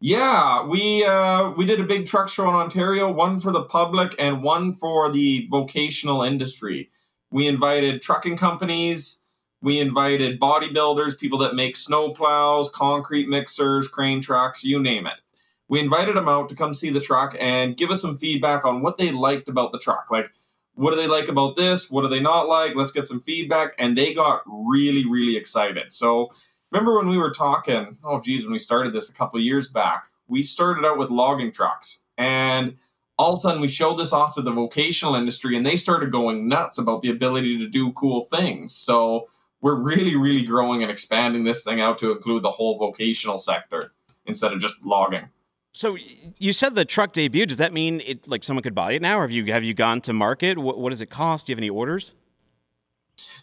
[0.00, 4.16] Yeah, we uh, we did a big truck show in Ontario, one for the public
[4.18, 6.90] and one for the vocational industry.
[7.30, 9.21] We invited trucking companies,
[9.62, 15.22] we invited bodybuilders, people that make snow plows, concrete mixers, crane trucks, you name it.
[15.68, 18.82] We invited them out to come see the truck and give us some feedback on
[18.82, 20.08] what they liked about the truck.
[20.10, 20.30] Like,
[20.74, 21.90] what do they like about this?
[21.90, 22.74] What do they not like?
[22.74, 23.74] Let's get some feedback.
[23.78, 25.92] And they got really, really excited.
[25.92, 26.32] So,
[26.70, 30.08] remember when we were talking, oh, geez, when we started this a couple years back,
[30.26, 32.02] we started out with logging trucks.
[32.18, 32.76] And
[33.16, 36.10] all of a sudden, we showed this off to the vocational industry, and they started
[36.10, 38.74] going nuts about the ability to do cool things.
[38.74, 39.28] So,
[39.62, 43.94] we're really, really growing and expanding this thing out to include the whole vocational sector
[44.26, 45.28] instead of just logging.
[45.72, 45.96] So
[46.36, 47.48] you said the truck debuted.
[47.48, 49.18] Does that mean it like someone could buy it now?
[49.18, 50.58] Or have you have you gone to market?
[50.58, 51.46] What, what does it cost?
[51.46, 52.14] Do you have any orders?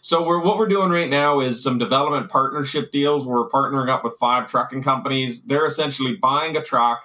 [0.00, 3.26] So we're what we're doing right now is some development partnership deals.
[3.26, 5.42] We're partnering up with five trucking companies.
[5.42, 7.02] They're essentially buying a truck.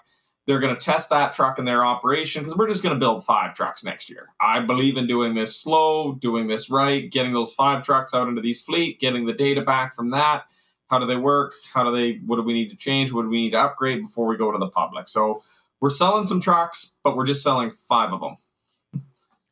[0.47, 3.25] They're going to test that truck in their operation because we're just going to build
[3.25, 4.29] five trucks next year.
[4.39, 8.41] I believe in doing this slow, doing this right, getting those five trucks out into
[8.41, 10.43] these fleet, getting the data back from that.
[10.87, 11.53] How do they work?
[11.73, 12.19] How do they?
[12.25, 13.11] What do we need to change?
[13.11, 15.07] What do we need to upgrade before we go to the public?
[15.07, 15.43] So
[15.79, 18.37] we're selling some trucks, but we're just selling five of them.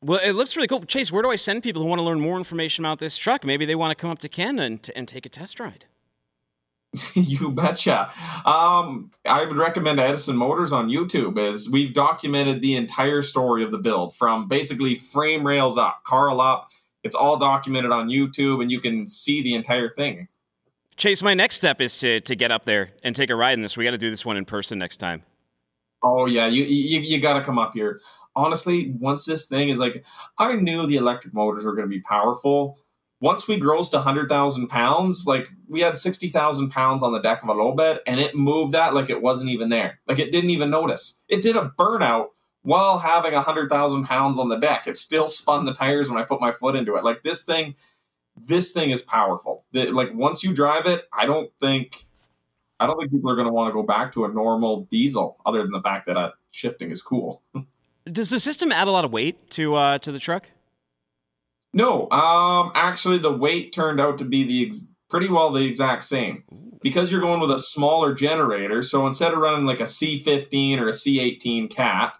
[0.01, 0.83] Well, it looks really cool.
[0.83, 3.43] Chace, where do I send people who want to learn more information about this truck?
[3.45, 5.85] Maybe they want to come up to Canada and, and take a test ride.
[7.13, 8.11] you betcha.
[8.45, 13.71] Um, I would recommend Edison Motors on YouTube as we've documented the entire story of
[13.71, 16.69] the build from basically frame rails up, Carl up.
[17.03, 20.27] It's all documented on YouTube and you can see the entire thing.
[20.95, 23.61] Chace, my next step is to, to get up there and take a ride in
[23.61, 23.75] this.
[23.75, 25.23] We got to do this one in person next time.
[26.03, 28.01] Oh yeah, you you, you got to come up here.
[28.35, 30.03] Honestly, once this thing is like,
[30.37, 32.77] I knew the electric motors were going to be powerful.
[33.23, 37.41] Once we grossed hundred thousand pounds, like we had sixty thousand pounds on the deck
[37.41, 39.97] of a low bed, and it moved that like it wasn't even there.
[40.09, 41.21] Like it didn't even notice.
[41.29, 42.31] It did a burnout
[42.63, 44.87] while having hundred thousand pounds on the deck.
[44.87, 47.05] It still spun the tires when I put my foot into it.
[47.05, 47.75] Like this thing,
[48.35, 49.63] this thing is powerful.
[49.71, 52.03] Like once you drive it, I don't think
[52.77, 55.37] I don't think people are going to want to go back to a normal diesel,
[55.45, 57.41] other than the fact that uh, shifting is cool.
[58.11, 60.49] Does the system add a lot of weight to uh, to the truck?
[61.73, 66.03] No, um, actually, the weight turned out to be the ex- pretty well the exact
[66.03, 66.43] same.
[66.81, 70.89] Because you're going with a smaller generator, so instead of running like a C15 or
[70.89, 72.13] a C18 cat,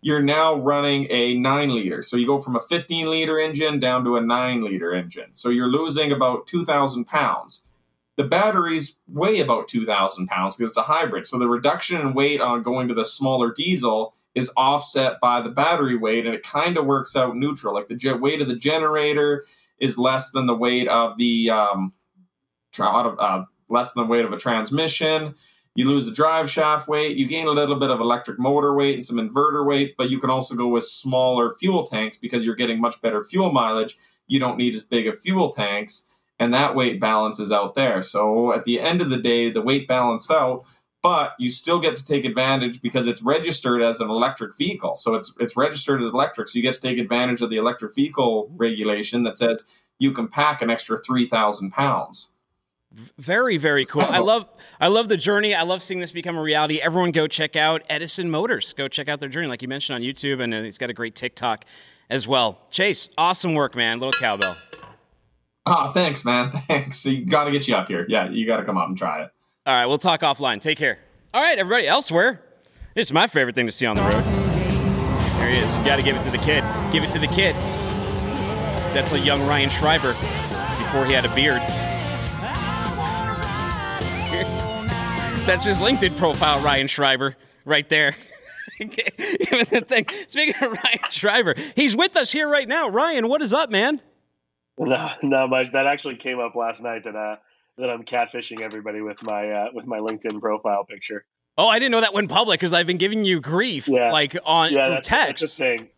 [0.00, 2.02] you're now running a 9 liter.
[2.02, 5.30] So you go from a 15 liter engine down to a 9 liter engine.
[5.34, 7.66] So you're losing about 2,000 pounds.
[8.16, 11.26] The batteries weigh about 2,000 pounds because it's a hybrid.
[11.26, 15.48] So the reduction in weight on going to the smaller diesel is offset by the
[15.48, 17.74] battery weight, and it kind of works out neutral.
[17.74, 19.44] Like the ge- weight of the generator
[19.80, 21.92] is less than the weight of the um,
[22.72, 25.34] tra- uh, less than the weight of a transmission.
[25.74, 27.16] You lose the drive shaft weight.
[27.16, 30.20] You gain a little bit of electric motor weight and some inverter weight, but you
[30.20, 33.98] can also go with smaller fuel tanks because you're getting much better fuel mileage.
[34.28, 36.06] You don't need as big of fuel tanks,
[36.38, 38.02] and that weight balance is out there.
[38.02, 40.64] So at the end of the day, the weight balance out,
[41.02, 44.96] but you still get to take advantage because it's registered as an electric vehicle.
[44.96, 46.48] So it's it's registered as electric.
[46.48, 49.66] So you get to take advantage of the electric vehicle regulation that says
[49.98, 52.30] you can pack an extra three thousand pounds.
[53.18, 54.02] Very, very cool.
[54.02, 54.46] I love
[54.80, 55.54] I love the journey.
[55.54, 56.80] I love seeing this become a reality.
[56.80, 58.72] Everyone go check out Edison Motors.
[58.72, 61.14] Go check out their journey, like you mentioned on YouTube, and he's got a great
[61.14, 61.64] TikTok
[62.10, 62.58] as well.
[62.70, 64.00] Chace, awesome work, man.
[64.00, 64.56] Little cowbell.
[65.66, 66.50] Ah, thanks, man.
[66.66, 67.04] Thanks.
[67.04, 68.06] You got to get you up here.
[68.08, 69.30] Yeah, you got to come up and try it.
[69.68, 70.62] All right, we'll talk offline.
[70.62, 70.98] Take care.
[71.34, 72.40] All right, everybody elsewhere.
[72.94, 74.24] It's my favorite thing to see on the road.
[74.24, 75.76] There he is.
[75.76, 76.64] You got to give it to the kid.
[76.90, 77.54] Give it to the kid.
[78.94, 80.14] That's a young Ryan Schreiber
[80.78, 81.60] before he had a beard.
[85.46, 88.16] That's his LinkedIn profile, Ryan Schreiber, right there.
[88.78, 90.06] the thing.
[90.28, 92.88] Speaking of Ryan Schreiber, he's with us here right now.
[92.88, 94.00] Ryan, what is up, man?
[94.80, 95.72] No, not much.
[95.72, 97.36] That actually came up last night that uh,
[97.78, 101.24] that I'm catfishing everybody with my uh, with my LinkedIn profile picture.
[101.56, 104.12] Oh, I didn't know that went public because I've been giving you grief, Yeah.
[104.12, 105.42] like on Yeah, through that's, text.
[105.42, 105.88] that's thing.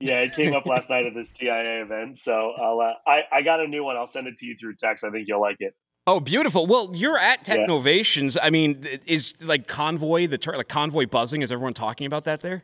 [0.00, 2.18] Yeah, it came up last night at this TIA event.
[2.18, 3.96] So I'll uh, I I got a new one.
[3.96, 5.04] I'll send it to you through text.
[5.04, 5.74] I think you'll like it.
[6.06, 6.66] Oh, beautiful.
[6.66, 7.56] Well, you're at Yeah.
[7.58, 8.36] Technovations.
[8.40, 11.42] I mean, is like convoy the ter- like convoy buzzing?
[11.42, 12.62] Is everyone talking about that there?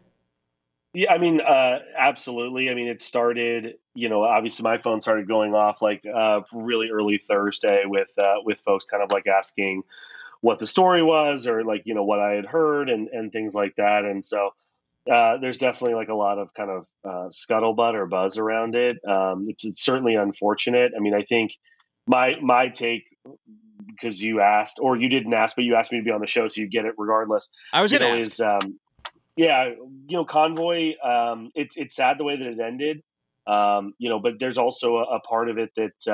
[0.95, 2.71] Yeah, I mean, uh, absolutely.
[2.71, 3.75] I mean, it started.
[3.95, 8.37] You know, obviously, my phone started going off like uh, really early Thursday with uh,
[8.45, 9.83] with folks kind of like asking
[10.41, 13.55] what the story was or like you know what I had heard and and things
[13.55, 14.05] like that.
[14.05, 14.51] And so
[15.11, 18.97] uh, there's definitely like a lot of kind of uh, scuttlebutt or buzz around it.
[19.05, 20.93] Um, it's it's certainly unfortunate.
[20.97, 21.55] I mean, I think
[22.07, 23.05] my my take
[23.89, 26.29] because you asked or you didn't ask, but you asked me to be on the
[26.29, 28.27] show, so you get it regardless I was going to ask.
[28.27, 28.79] is um,
[29.37, 30.95] yeah, you know, convoy.
[31.03, 33.03] Um, it's it's sad the way that it ended.
[33.47, 36.13] Um, you know, but there's also a, a part of it that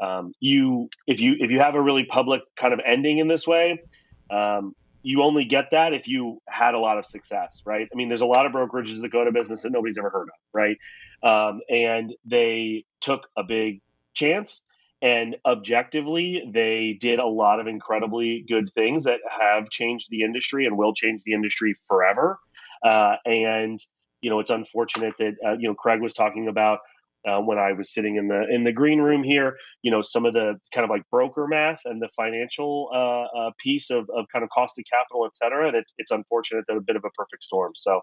[0.00, 3.28] uh, um, you if you if you have a really public kind of ending in
[3.28, 3.82] this way,
[4.30, 7.88] um, you only get that if you had a lot of success, right?
[7.92, 10.28] I mean, there's a lot of brokerages that go to business that nobody's ever heard
[10.28, 10.76] of, right?
[11.22, 13.80] Um, and they took a big
[14.14, 14.62] chance.
[15.00, 20.66] And objectively, they did a lot of incredibly good things that have changed the industry
[20.66, 22.38] and will change the industry forever.
[22.84, 23.78] Uh, and
[24.20, 26.80] you know, it's unfortunate that uh, you know Craig was talking about
[27.28, 29.56] uh, when I was sitting in the in the green room here.
[29.82, 33.50] You know, some of the kind of like broker math and the financial uh, uh,
[33.62, 35.68] piece of, of kind of cost of capital, et cetera.
[35.68, 37.72] And it's it's unfortunate that a bit of a perfect storm.
[37.76, 38.00] So,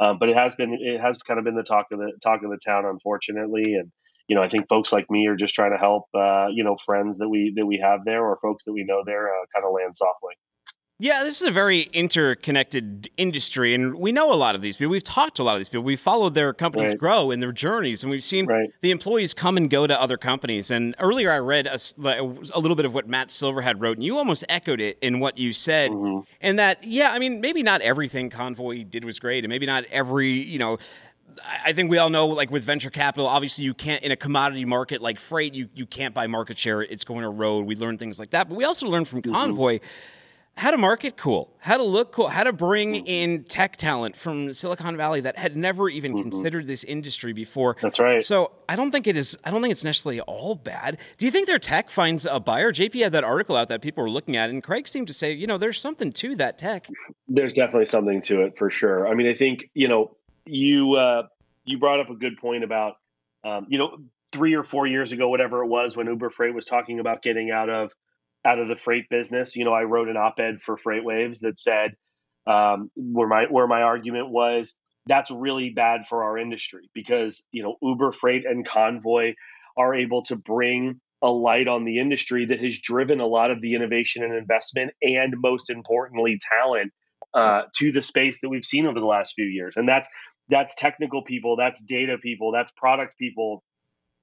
[0.00, 2.42] um, but it has been it has kind of been the talk of the talk
[2.42, 3.90] of the town, unfortunately, and
[4.28, 6.76] you know, I think folks like me are just trying to help, uh, you know,
[6.84, 9.66] friends that we that we have there or folks that we know there, uh, kind
[9.66, 10.34] of land softly.
[11.00, 14.92] Yeah, this is a very interconnected industry, and we know a lot of these people.
[14.92, 15.82] We've talked to a lot of these people.
[15.82, 16.98] We've followed their companies Right.
[16.98, 18.70] grow and their journeys, and we've seen Right.
[18.80, 20.70] the employees come and go to other companies.
[20.70, 21.80] And earlier, I read a
[22.60, 25.36] little bit of what Matt Silver had wrote, and you almost echoed it in what
[25.36, 25.90] you said.
[25.90, 26.20] Mm-hmm.
[26.40, 29.84] And that, yeah, I mean, maybe not everything Convoy did was great, and maybe not
[29.90, 30.78] every, you know.
[31.64, 34.64] I- think we all know, like with venture capital, obviously you can't in a commodity
[34.64, 36.82] market like freight, you you can't buy market share.
[36.82, 37.66] It's going to erode.
[37.66, 39.32] We learn things like that, but we also learn from Mm-hmm.
[39.32, 39.78] Convoy
[40.56, 44.52] how to market cool, how to look cool, how to bring in tech talent from
[44.52, 47.76] Silicon Valley that had never even considered this industry before.
[47.82, 48.22] That's right.
[48.22, 49.36] So I don't think it is.
[49.44, 50.98] I don't think it's necessarily all bad.
[51.18, 52.72] Do you think their tech finds a buyer?
[52.72, 55.32] JP had that article out that people were looking at, and Craig seemed to say,
[55.32, 56.86] you know, there's something to that tech.
[57.26, 59.08] There's definitely something to it for sure.
[59.08, 61.22] I mean, I think you know you uh,
[61.64, 62.94] you brought up a good point about
[63.44, 63.98] um, you know
[64.32, 67.50] three or four years ago, whatever it was, when Uber Freight was talking about getting
[67.50, 67.92] out of
[68.44, 69.56] out of the freight business.
[69.56, 71.94] You know, I wrote an op-ed for FreightWaves that said
[72.46, 74.74] um, where my where my argument was
[75.06, 79.34] that's really bad for our industry because you know Uber Freight and Convoy
[79.76, 83.60] are able to bring a light on the industry that has driven a lot of
[83.60, 86.92] the innovation and investment and most importantly talent
[87.32, 90.08] uh, to the space that we've seen over the last few years and that's
[90.48, 93.62] that's technical people that's data people that's product people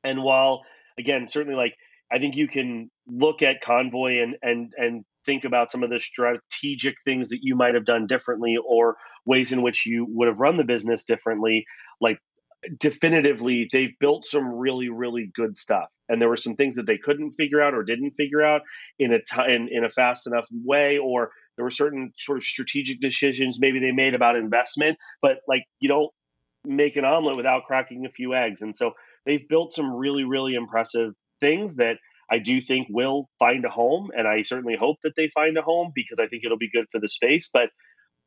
[0.04, 0.62] and while
[0.98, 1.76] again certainly like
[2.12, 6.00] I think you can look at Convoy and and and think about some of the
[6.00, 10.40] strategic things that you might have done differently or ways in which you would have
[10.40, 11.66] run the business differently.
[12.02, 12.20] Like
[12.80, 16.98] definitively, they've built some really really good stuff, and there were some things that they
[16.98, 18.62] couldn't figure out or didn't figure out
[19.00, 21.32] in a t- in, in a fast enough way, or
[21.62, 24.98] there were certain sort of strategic decisions maybe they made about investment.
[25.22, 26.10] But like you don't
[26.66, 28.94] make an omelet without cracking a few eggs, and so
[29.28, 31.98] they've built some really really impressive things that
[32.32, 35.62] I do think will find a home, and I certainly hope that they find a
[35.62, 37.52] home because I think it'll be good for the space.
[37.54, 37.70] But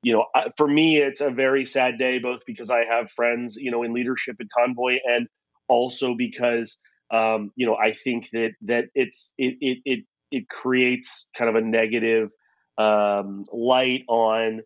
[0.04, 0.26] you know,
[0.56, 3.92] for me, it's a very sad day, both because I have friends, you know, in
[3.92, 5.26] leadership at Convoy, and
[5.66, 6.78] also because
[7.10, 11.56] um, you know I think that that it's it it it, it creates kind of
[11.56, 12.30] a negative
[12.78, 14.62] um, light on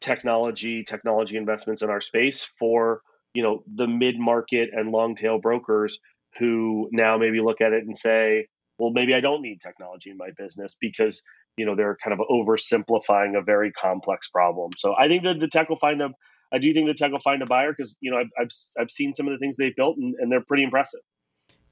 [0.00, 3.02] technology technology investments in our space for
[3.34, 5.98] you know the mid market and long tail brokers
[6.38, 8.46] who now maybe look at it and say
[8.80, 11.22] well, maybe I don't need technology in my business because
[11.56, 14.70] you know they're kind of oversimplifying a very complex problem.
[14.76, 16.08] So I think that the tech will find a.
[16.52, 18.48] I do think the tech will find a buyer because you know I've, I've
[18.80, 21.00] I've seen some of the things they've built and, and they're pretty impressive.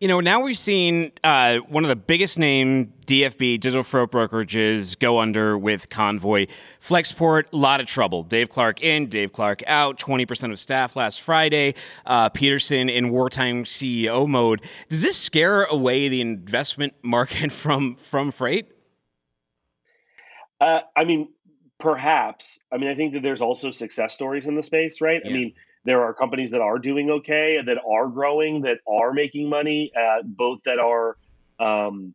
[0.00, 4.96] You know, now we've seen uh, one of the biggest name DFB digital freight brokerages
[4.96, 6.46] go under with Convoy.
[6.80, 8.22] Flexport, a lot of trouble.
[8.22, 11.74] Dave Clark in, Dave Clark out, 20% of staff last Friday.
[12.06, 14.62] Uh, Petersen in wartime CEO mode.
[14.88, 18.70] Does this scare away the investment market from, from freight?
[20.60, 21.30] Uh, I mean,
[21.80, 22.60] perhaps.
[22.72, 25.20] I mean, I think that there's also success stories in the space, right?
[25.24, 25.30] Yeah.
[25.30, 25.54] I mean,
[25.88, 30.22] there are companies that are doing okay, that are growing, that are making money, uh,
[30.22, 31.16] both that are
[31.58, 32.14] um,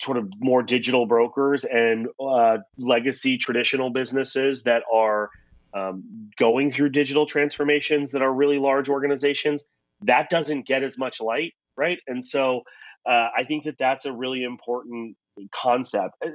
[0.00, 5.28] sort of more digital brokers and uh, legacy traditional businesses that are
[5.74, 9.62] um, going through digital transformations that are really large organizations.
[10.02, 11.98] That doesn't get as much light, right?
[12.06, 12.62] And so
[13.04, 15.16] uh, I think that that's a really important
[15.52, 16.14] concept.
[16.24, 16.30] Uh,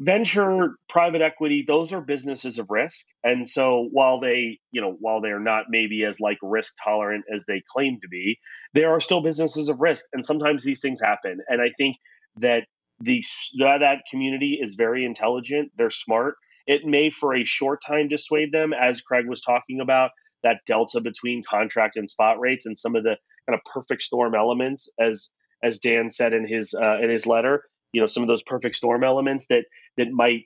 [0.00, 3.06] venture, private equity, those are businesses of risk.
[3.24, 7.44] And so while they, you know, while they're not maybe as like risk tolerant as
[7.46, 8.38] they claim to be,
[8.74, 10.04] they are still businesses of risk.
[10.12, 11.38] And sometimes these things happen.
[11.48, 11.96] And I think
[12.36, 12.64] that
[13.00, 13.22] the
[13.58, 16.34] that community is very intelligent, they're smart.
[16.66, 20.10] It may for a short time dissuade them, as Craig was talking about,
[20.42, 23.16] that delta between contract and spot rates and some of the
[23.48, 25.30] kind of perfect storm elements as
[25.62, 28.76] as Dan said in his uh, in his letter you know some of those perfect
[28.76, 29.64] storm elements that
[29.96, 30.44] that might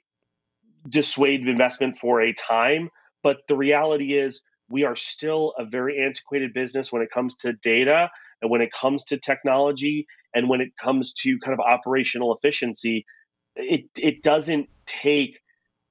[0.88, 2.90] dissuade investment for a time.
[3.22, 7.52] But the reality is we are still a very antiquated business when it comes to
[7.52, 12.34] data and when it comes to technology and when it comes to kind of operational
[12.36, 13.06] efficiency.
[13.54, 15.38] It it doesn't take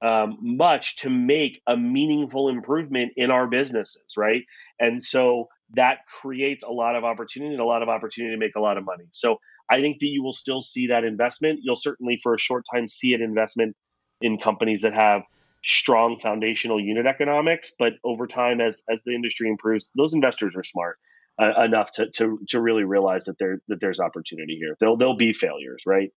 [0.02, 4.42] um, much to make a meaningful improvement in our businesses right?
[4.80, 8.56] And so that creates a lot of opportunity and a lot of opportunity to make
[8.56, 9.04] a lot of money.
[9.10, 9.38] So
[9.72, 11.60] I think that you will still see that investment.
[11.62, 13.74] You'll certainly, for a short time, see an investment
[14.20, 15.22] in companies that have
[15.64, 17.72] strong foundational unit economics.
[17.78, 20.98] But over time, as as the industry improves, those investors are smart
[21.40, 24.76] uh, enough to, to to really realize that there that there's opportunity here.
[24.78, 26.10] There'll there'll be failures, right?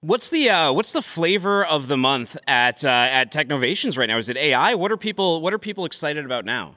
[0.00, 4.18] What's the uh, what's the flavor of the month at uh, at Technovations right now?
[4.18, 4.74] Is it AI?
[4.74, 6.76] What are people What are people excited about now?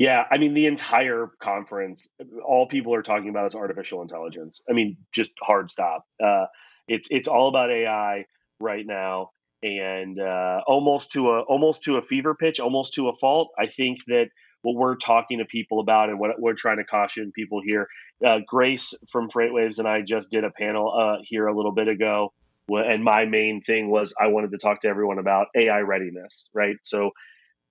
[0.00, 2.08] Yeah, I mean the entire conference,
[2.46, 4.62] all people are talking about is artificial intelligence.
[4.70, 6.06] I mean, just hard stop.
[6.24, 6.46] Uh,
[6.88, 8.24] it's it's all about AI
[8.60, 9.32] right now,
[9.62, 13.50] and uh, almost to a almost to a fever pitch, almost to a fault.
[13.58, 14.28] I think that
[14.62, 17.88] what we're talking to people about and what we're trying to caution people here.
[18.26, 21.88] Uh, Grace from FreightWaves and I just did a panel uh, here a little bit
[21.88, 22.32] ago,
[22.70, 26.76] and my main thing was I wanted to talk to everyone about AI readiness, right?
[26.84, 27.12] So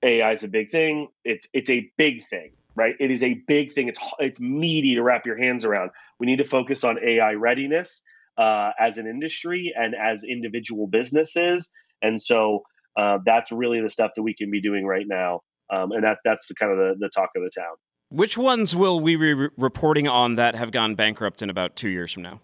[0.04, 1.08] AI is a big thing.
[1.24, 2.95] It's it's a big thing, right?
[3.00, 3.88] It is a big thing.
[3.88, 5.91] It's it's meaty to wrap your hands around.
[6.20, 8.02] We need to focus on AI readiness
[8.38, 11.70] uh, as an industry and as individual businesses,
[12.02, 12.64] and so
[12.97, 15.41] uh, that's really the stuff that we can be doing right now.
[15.72, 17.76] Um, and that that's the kind of the, the talk of the town.
[18.10, 21.89] Which ones will we be re- reporting on that have gone bankrupt in about two
[21.89, 22.41] years from now?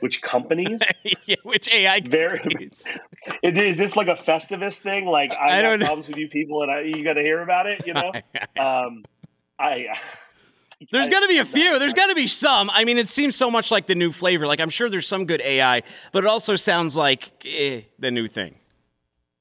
[0.00, 0.80] Which companies?
[1.24, 2.86] yeah, which AI companies?
[3.42, 5.06] is this like a Festivus thing?
[5.06, 5.86] Like I, I don't know.
[5.86, 7.86] problems with you people, and I, you got to hear about it.
[7.86, 8.12] You know,
[8.56, 9.04] um,
[9.58, 9.86] I.
[10.92, 11.78] There's got to be a few.
[11.78, 12.68] There's got to be some.
[12.70, 14.46] I mean, it seems so much like the new flavor.
[14.46, 18.28] Like I'm sure there's some good AI, but it also sounds like eh, the new
[18.28, 18.58] thing.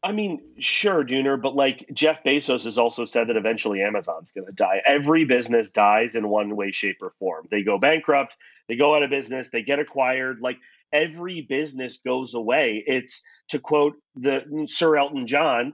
[0.04, 4.48] I mean, sure, Dooner, but like Jeff Bezos has also said that eventually Amazon's going
[4.48, 4.82] to die.
[4.86, 7.48] Every business dies in one way, shape, or form.
[7.50, 8.36] They go bankrupt,
[8.68, 10.40] they go out of business, they get acquired.
[10.42, 10.58] Like
[10.92, 12.84] every business goes away.
[12.86, 15.74] It's to quote the Sir Elton John,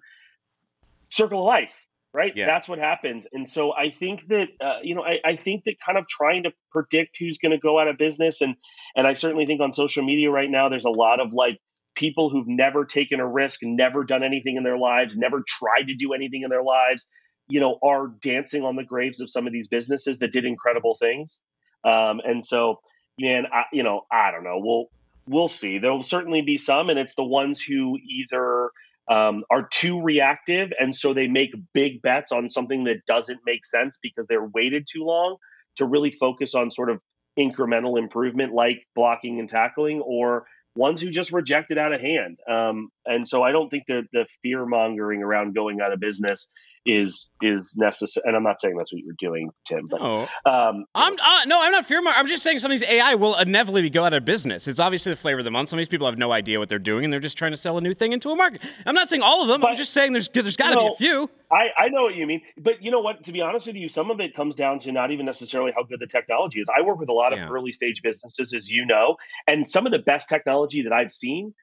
[1.10, 1.88] circle of life.
[2.14, 2.34] right?
[2.36, 2.46] Yeah.
[2.46, 3.28] That's what happens.
[3.32, 6.44] And so I think that uh, you know I, I think that kind of trying
[6.44, 8.56] to predict who's going to go out of business and
[8.96, 11.60] and I certainly think on social media right now there's a lot of like
[12.00, 15.96] people who've never taken a risk, never done anything in their lives, never tried to
[15.96, 17.08] do anything in their lives,
[17.50, 20.96] you know, are dancing on the graves of some of these businesses that did incredible
[20.98, 21.42] things.
[21.84, 22.80] Um, and so,
[23.20, 24.60] man, I, you know, I don't know.
[24.64, 24.86] We'll
[25.28, 25.78] we'll see.
[25.78, 28.72] There will certainly be some, and it's the ones who either
[29.12, 33.66] um, are too reactive, and so they make big bets on something that doesn't make
[33.66, 35.36] sense because they're waited too long
[35.76, 37.02] to really focus on sort of
[37.38, 40.46] incremental improvement like blocking and tackling, or
[40.80, 42.40] ones who just reject it out of hand.
[42.50, 46.50] Um, and so I don't think that the fear mongering around going out of business
[46.86, 48.24] is is necessary.
[48.26, 51.62] And I'm not saying that's what you're doing, Tim, but No, um, I'm uh, no,
[51.62, 52.02] I'm not fear.
[52.02, 52.20] mongering.
[52.20, 54.68] I'm just saying some of these AI will inevitably go out of business.
[54.68, 55.70] It's obviously the flavor of the month.
[55.70, 57.58] Some of these people have no idea what they're doing, and they're just trying to
[57.58, 58.62] sell a new thing into a market.
[58.86, 59.66] I'm not saying all of them.
[59.66, 61.30] I'm just saying there's there's got to be a few.
[61.52, 63.24] I, I know what you mean, but you know what?
[63.24, 65.84] To be honest with you, some of it comes down to not even necessarily how
[65.84, 66.68] good the technology is.
[66.76, 69.92] I work with a lot of early stage businesses, as you know, and some of
[69.92, 71.54] the best technology that I've seen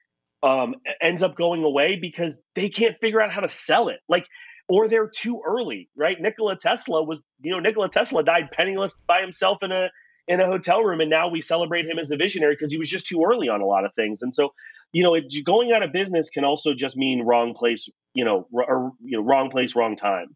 [0.47, 4.25] um, ends up going away because they can't figure out how to sell it, like,
[4.69, 6.17] or they're too early, right?
[6.19, 9.89] Nikola Tesla was, you know, Nikola Tesla died penniless by himself in a
[10.29, 12.89] in a hotel room, and now we celebrate him as a visionary because he was
[12.89, 14.53] just too early on a lot of things, and so
[14.91, 18.47] you know, it, going out of business can also just mean wrong place, you know,
[18.51, 20.35] or, you know, wrong place, wrong time.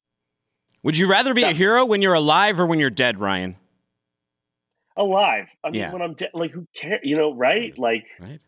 [0.83, 3.55] Would you rather be a hero when you're alive or when you're dead, Ryan?
[4.97, 5.47] Alive.
[5.63, 5.93] I mean, Yeah.
[5.93, 7.01] when I'm dead, like, who cares?
[7.03, 7.77] You know, right?
[7.77, 8.41] Like, Right.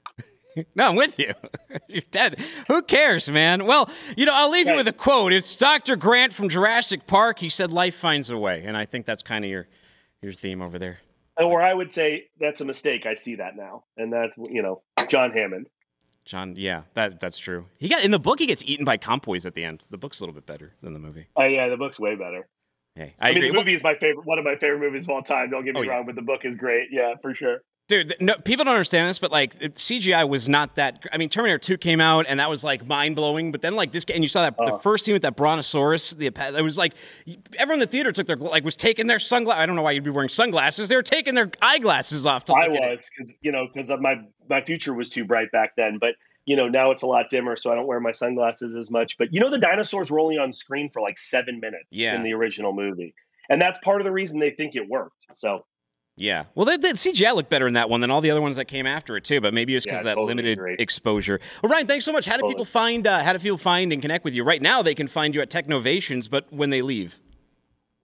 [0.75, 1.33] no, I'm with you.
[1.87, 2.39] You're dead.
[2.67, 3.65] Who cares, man?
[3.65, 5.33] Well, you know, I'll leave you with a quote.
[5.33, 5.95] It's Dr.
[5.95, 7.39] Grant from Jurassic Park.
[7.39, 9.67] He said, "Life finds a way," and I think that's kind of your
[10.21, 10.99] your theme over there.
[11.37, 13.05] or I would say that's a mistake.
[13.05, 15.67] I see that now, and that's you know, John Hammond.
[16.25, 17.65] John, yeah, that that's true.
[17.79, 18.39] He got in the book.
[18.39, 19.83] He gets eaten by compys at the end.
[19.89, 21.27] The book's a little bit better than the movie.
[21.35, 22.47] Oh yeah, the book's way better.
[22.95, 23.49] Hey, I, I, mean, agree.
[23.49, 25.49] the movie is my favorite, one of my favorite movies of all time.
[25.49, 25.97] Don't get oh, me Oh, yeah.
[25.97, 26.89] wrong, but the book is great.
[26.91, 27.61] Yeah, for sure.
[27.89, 31.03] Dude, no, people don't understand this, but like CGI was not that.
[31.11, 33.51] I mean, Terminator 2 came out and that was like mind blowing.
[33.51, 34.77] But then like this, and you saw that the uh-huh.
[34.77, 36.11] first scene with that brontosaurus.
[36.11, 36.93] The it was like
[37.57, 39.61] everyone in the theater took their like was taking their sunglasses.
[39.61, 40.87] I don't know why you'd be wearing sunglasses.
[40.87, 44.15] They were taking their eyeglasses off to look I was because you know because my
[44.49, 46.15] my future was too bright back then, but
[46.45, 49.17] you know now it's a lot dimmer, so I don't wear my sunglasses as much.
[49.17, 52.15] But you know the dinosaurs were only on screen for like seven minutes Yeah.
[52.15, 53.13] in the original movie,
[53.49, 55.25] and that's part of the reason they think it worked.
[55.33, 55.65] So
[56.15, 56.45] Yeah.
[56.53, 58.65] Well, the, the CGI looked better in that one than all the other ones that
[58.65, 59.41] came after it too.
[59.41, 60.75] But maybe it's because Yeah, of that totally limited agree.
[60.77, 61.39] exposure.
[61.61, 62.25] Well, Ryan, thanks so much.
[62.27, 62.53] How do Totally.
[62.53, 63.07] people find?
[63.07, 64.43] Uh, how do people find and connect with you?
[64.43, 67.19] Right now, they can find you at Technovations, but when they leave,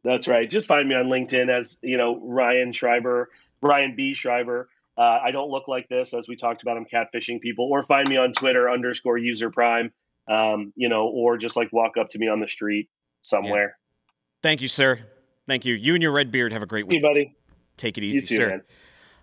[0.04, 0.50] That's right.
[0.50, 3.30] Just find me on LinkedIn as you know Ryan Schreiber,
[3.62, 4.70] Ryan B Schreiber.
[4.98, 6.78] Uh, I don't look like this, as we talked about.
[6.78, 9.92] I'm catfishing people, or find me on Twitter underscore user prime.
[10.28, 12.90] Um, you know, or just like walk up to me on the street
[13.22, 13.78] somewhere.
[14.44, 15.00] thank you, sir.
[15.48, 15.74] Thank you.
[15.76, 17.02] You and your red beard have a great Hey, week.
[17.04, 17.36] buddy.
[17.80, 18.48] Take it easy, You too, sir.
[18.50, 18.62] man.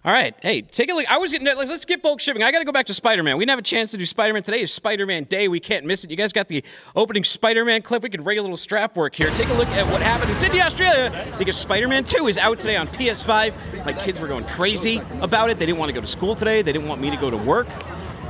[0.05, 0.35] All right.
[0.41, 1.11] Hey, take a look.
[1.11, 1.47] I was getting.
[1.49, 2.41] Let's get bulk shipping.
[2.43, 3.37] I got to go back to Spider Man.
[3.37, 4.61] We didn't have a chance to do Spider Man today.
[4.61, 5.49] Is Spider Man Day.
[5.49, 6.11] We can't miss it.
[6.11, 6.63] You guys got the
[6.95, 8.05] opening Spider Man clip.
[8.05, 9.31] We could rig a little strap work here.
[9.31, 12.61] Take a look at what happened in Sydney, Australia, because Spider Man 2 is out
[12.61, 13.85] today on PS5.
[13.85, 15.59] My kids were going crazy about it.
[15.59, 16.63] They didn't want to go to school today.
[16.63, 17.67] They didn't want me to go to work.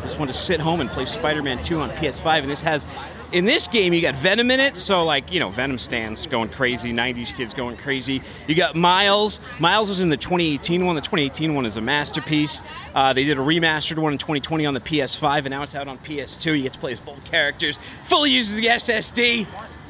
[0.00, 2.40] Just wanted to sit home and play Spider Man 2 on PS5.
[2.40, 2.90] And this has.
[3.32, 6.48] In this game, you got Venom in it, so like you know, Venom stands going
[6.48, 8.22] crazy, '90s kids going crazy.
[8.46, 9.40] You got Miles.
[9.58, 10.94] Miles was in the 2018 one.
[10.94, 12.62] The 2018 one is a masterpiece.
[12.94, 15.88] Uh, they did a remastered one in 2020 on the PS5, and now it's out
[15.88, 16.56] on PS2.
[16.56, 17.80] You get to play as both characters.
[18.04, 19.46] Fully uses the SSD.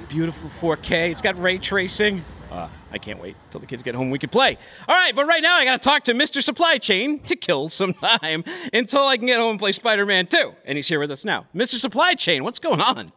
[0.08, 1.10] Beautiful 4K.
[1.10, 2.24] It's got ray tracing.
[2.50, 4.10] Uh, I can't wait till the kids get home.
[4.10, 4.56] We can play.
[4.88, 6.42] All right, but right now I got to talk to Mr.
[6.42, 10.52] Supply Chain to kill some time until I can get home and play Spider-Man 2.
[10.64, 11.46] And he's here with us now.
[11.54, 11.74] Mr.
[11.74, 13.12] Supply Chain, what's going on?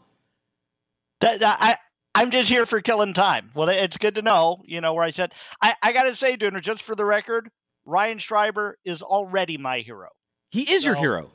[1.21, 1.77] That, that- I
[2.15, 3.51] I'm just here for killing time.
[3.53, 6.35] Well, it's good to know, you know, where I said I I got to say,
[6.35, 7.49] Dooner, just for the record,
[7.85, 10.09] Ryan Schreiber is already my hero.
[10.51, 11.31] He is your hero.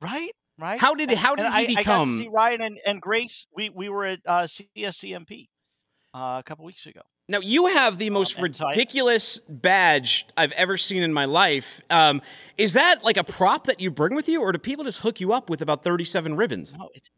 [0.00, 0.32] Right?
[0.58, 0.80] Right?
[0.80, 2.18] How did how did he I, I got to become?
[2.22, 3.46] see Ryan and, and Grace.
[3.54, 5.48] We we were at uh, CSCMP
[6.14, 7.02] uh, a couple weeks ago.
[7.28, 11.26] Now you have the most and so I- ridiculous badge I've ever seen in my
[11.26, 11.80] life.
[11.90, 12.22] Um,
[12.56, 15.20] is that like a prop that you bring with you, or do people just hook
[15.20, 16.74] you up with about thirty-seven ribbons?
[16.76, 17.08] No, it,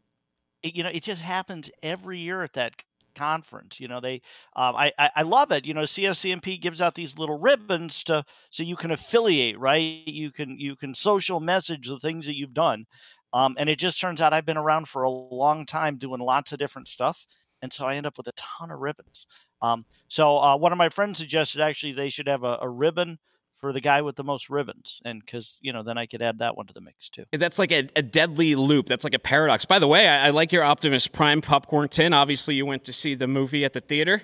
[0.63, 2.73] it, you know, it just happens every year at that
[3.15, 3.79] conference.
[3.79, 4.21] You know, they,
[4.55, 5.65] um, I, I, I love it.
[5.65, 10.01] You know, CSCMP gives out these little ribbons to so you can affiliate, right?
[10.05, 12.85] You can you can social message the things that you've done,
[13.33, 16.51] um, and it just turns out I've been around for a long time doing lots
[16.51, 17.25] of different stuff,
[17.61, 19.27] and so I end up with a ton of ribbons.
[19.61, 23.19] Um, so uh, one of my friends suggested actually they should have a, a ribbon
[23.61, 26.39] for the guy with the most ribbons, and because you know then I could add
[26.39, 27.25] that one to the mix too.
[27.31, 28.87] That's like a, a deadly loop.
[28.87, 29.63] That's like a paradox.
[29.63, 32.11] By the way, I, I, like your Optimus Prime popcorn tin.
[32.13, 34.23] Obviously, you went to see the movie at the theater.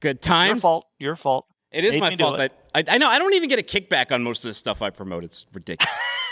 [0.00, 0.56] Good times.
[0.56, 0.86] Your fault.
[0.98, 1.46] Your fault.
[1.70, 2.40] It is Made my fault.
[2.40, 3.08] I, I, I know.
[3.08, 5.24] I don't even get a kickback on most of the stuff I promote.
[5.24, 5.94] It's ridiculous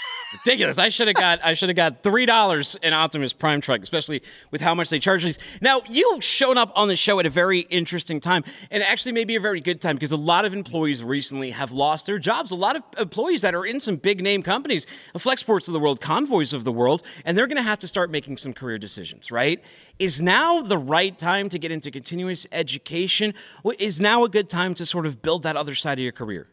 [0.45, 0.79] ridiculous.
[0.79, 4.23] I should have got I should have got three dollars in Optimus Prime truck, especially
[4.51, 5.39] with how much they charge these.
[5.61, 9.37] Now you've shown up on the show at a very interesting time, and actually maybe
[9.37, 12.51] a very good time because a lot of employees recently have lost their jobs.
[12.51, 16.01] A lot of employees that are in some big name companies, Flexports of the world,
[16.01, 19.31] Convoys of the world, and they're going to have to start making some career decisions.
[19.31, 19.63] Right?
[19.99, 23.35] Is now the right time to get into continuous education?
[23.79, 26.49] Is now a good time to sort of build that other side of your career?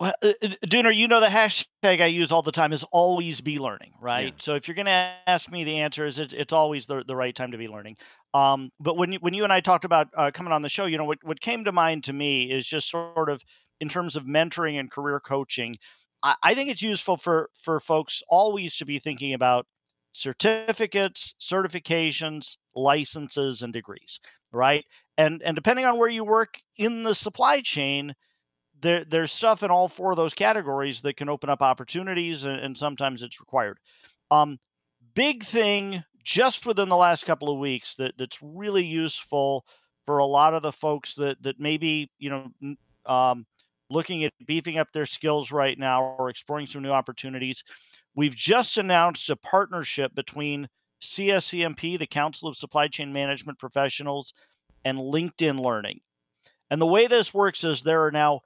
[0.00, 0.32] Uh, uh,
[0.66, 4.28] Dooner, you know the hashtag I use all the time is always be learning, right?
[4.28, 4.30] Yeah.
[4.38, 7.14] So if you're going to ask me, the answer is it, it's always the, the
[7.14, 7.96] right time to be learning.
[8.32, 10.86] Um, but when you, when you and I talked about uh, coming on the show,
[10.86, 13.42] you know what what came to mind to me is just sort of
[13.80, 15.76] in terms of mentoring and career coaching.
[16.22, 19.66] I, I think it's useful for for folks always to be thinking about
[20.12, 24.20] certificates, certifications, licenses, and degrees,
[24.52, 24.84] right?
[25.18, 28.14] And and depending on where you work in the supply chain
[28.80, 32.58] there there's stuff in all four of those categories that can open up opportunities and,
[32.60, 33.78] and sometimes it's required.
[34.30, 34.58] Um,
[35.14, 39.64] big thing just within the last couple of weeks that that's really useful
[40.06, 42.74] for a lot of the folks that that maybe you know
[43.06, 43.46] um,
[43.88, 47.64] looking at beefing up their skills right now or exploring some new opportunities
[48.14, 50.68] we've just announced a partnership between
[51.02, 54.34] cscmp the council of supply chain management professionals
[54.84, 56.00] and linkedin learning.
[56.70, 58.40] And the way this works is there are now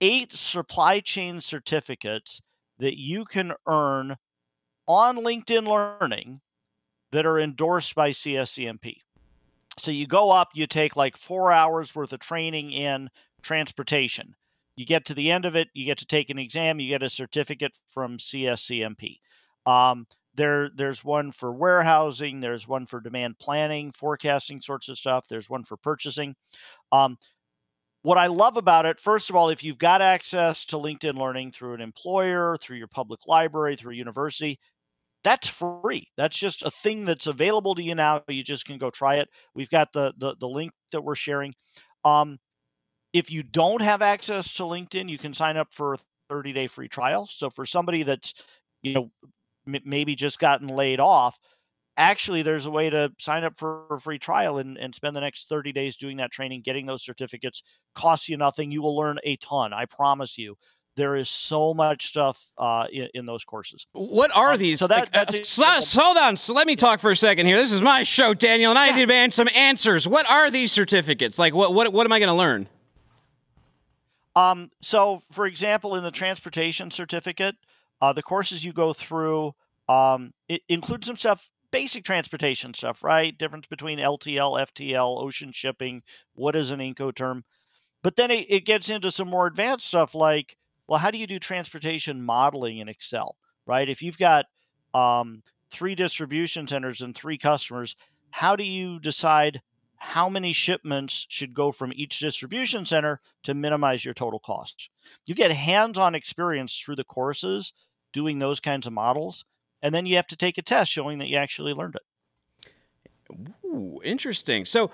[0.00, 2.40] eight supply chain certificates
[2.78, 4.16] that you can earn
[4.86, 6.40] on LinkedIn Learning
[7.12, 8.96] that are endorsed by CSCMP.
[9.78, 13.08] So you go up, you take like four hours worth of training in
[13.42, 14.34] transportation.
[14.76, 17.02] You get to the end of it, you get to take an exam, you get
[17.02, 19.18] a certificate from CSCMP.
[19.66, 25.26] Um, there, there's one for warehousing, there's one for demand planning, forecasting sorts of stuff,
[25.28, 26.36] there's one for purchasing.
[26.92, 27.18] Um,
[28.02, 31.50] what I love about it, first of all, if you've got access to LinkedIn Learning
[31.52, 34.58] through an employer, through your public library, through a university,
[35.24, 36.08] that's free.
[36.16, 38.22] That's just a thing that's available to you now.
[38.28, 39.28] You just can go try it.
[39.54, 41.54] We've got the the, the link that we're sharing.
[42.04, 42.38] Um,
[43.12, 45.98] if you don't have access to LinkedIn, you can sign up for a
[46.30, 47.26] 30 day free trial.
[47.30, 48.34] So for somebody that's
[48.82, 49.10] you know
[49.66, 51.38] m- maybe just gotten laid off,
[51.98, 55.20] actually there's a way to sign up for a free trial and, and spend the
[55.20, 57.62] next 30 days doing that training getting those certificates
[57.94, 60.56] costs you nothing you will learn a ton i promise you
[60.96, 63.86] there is so much stuff uh, in, in, those courses.
[63.92, 64.80] What are um, these?
[64.80, 66.36] So that, like, uh, so, hold on.
[66.36, 67.56] So let me talk for a second here.
[67.56, 68.96] This is my show, Daniel, and I yeah.
[68.96, 70.08] demand some answers.
[70.08, 71.38] What are these certificates?
[71.38, 72.66] Like, what what what am I going to learn?
[74.34, 74.70] Um.
[74.82, 77.54] So, for example, in the transportation certificate,
[78.00, 79.54] uh, the courses you go through
[79.88, 83.36] um, it includes some stuff basic transportation stuff, right?
[83.36, 86.02] Difference between LTL, FTL, ocean shipping,
[86.34, 87.42] what is an Incoterm.
[88.02, 90.56] But then it, it gets into some more advanced stuff like,
[90.86, 93.88] well, how do you do transportation modeling in Excel, right?
[93.88, 94.46] If you've got
[94.94, 97.96] um, three distribution centers and three customers,
[98.30, 99.60] how do you decide
[99.96, 104.88] how many shipments should go from each distribution center to minimize your total costs?
[105.26, 107.72] You get hands on experience through the courses
[108.12, 109.44] doing those kinds of models
[109.82, 112.72] and then you have to take a test showing that you actually learned it.
[113.64, 114.64] Ooh, interesting.
[114.64, 114.90] So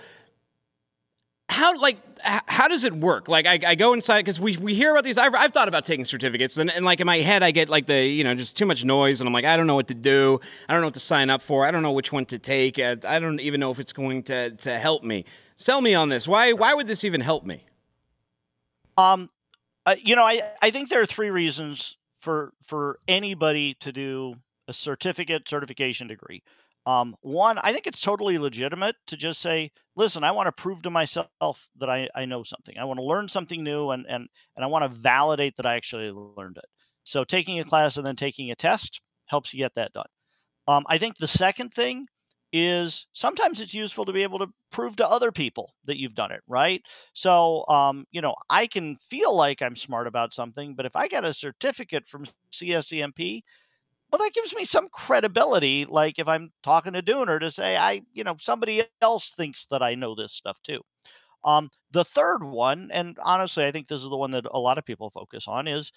[1.48, 3.28] how like how does it work?
[3.28, 5.84] Like i, I go inside because we, we hear about these I've, I've thought about
[5.84, 8.56] taking certificates and, and like in my head i get like the you know just
[8.56, 10.40] too much noise and i'm like i don't know what to do.
[10.68, 11.66] I don't know what to sign up for.
[11.66, 12.78] I don't know which one to take.
[12.78, 15.24] I, I don't even know if it's going to, to help me.
[15.56, 16.26] Sell me on this.
[16.26, 17.64] Why why would this even help me?
[18.96, 19.30] Um
[19.86, 24.36] uh, you know i i think there are three reasons for for anybody to do
[24.68, 26.42] a certificate certification degree.
[26.86, 30.82] Um, one, I think it's totally legitimate to just say, listen, I want to prove
[30.82, 32.76] to myself that I, I know something.
[32.76, 35.76] I want to learn something new and, and, and I want to validate that I
[35.76, 36.66] actually learned it.
[37.04, 40.06] So taking a class and then taking a test helps you get that done.
[40.66, 42.06] Um, I think the second thing
[42.52, 46.30] is sometimes it's useful to be able to prove to other people that you've done
[46.30, 46.82] it, right?
[47.12, 51.08] So, um, you know, I can feel like I'm smart about something, but if I
[51.08, 53.42] get a certificate from CSCMP
[54.14, 55.86] well, that gives me some credibility.
[55.86, 59.82] Like if I'm talking to Dooner to say, I, you know, somebody else thinks that
[59.82, 60.80] I know this stuff too.
[61.44, 64.78] Um, the third one, and honestly, I think this is the one that a lot
[64.78, 65.92] of people focus on, is,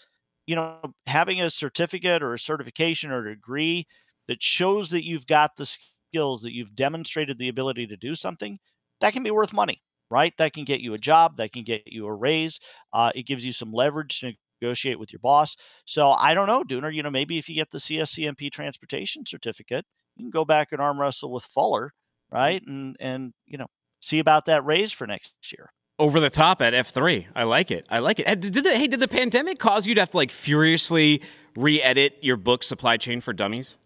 [0.47, 3.87] you know, having a certificate or a certification or a degree
[4.27, 8.59] that shows that you've got the skills, that you've demonstrated the ability to do something,
[9.01, 9.81] that can be worth money.
[10.09, 10.33] right?
[10.37, 12.59] That can get you a job, that can get you a raise.
[12.93, 15.55] Uh, it gives you some leverage to negotiate with your boss.
[15.85, 16.93] So I don't know, Dooner.
[16.93, 19.85] You know, maybe if you get the CSCMP transportation certificate,
[20.15, 21.93] you can go back and arm wrestle with Fuller,
[22.31, 22.61] right?
[22.65, 23.67] And and you know,
[24.01, 25.71] see about that raise for next year.
[25.99, 27.27] Over the top at F three.
[27.35, 27.87] I like it.
[27.89, 28.39] I like it.
[28.39, 31.21] Did the, hey, did the pandemic cause you to have to like furiously
[31.55, 33.77] re-edit your book Supply Chain for Dummies?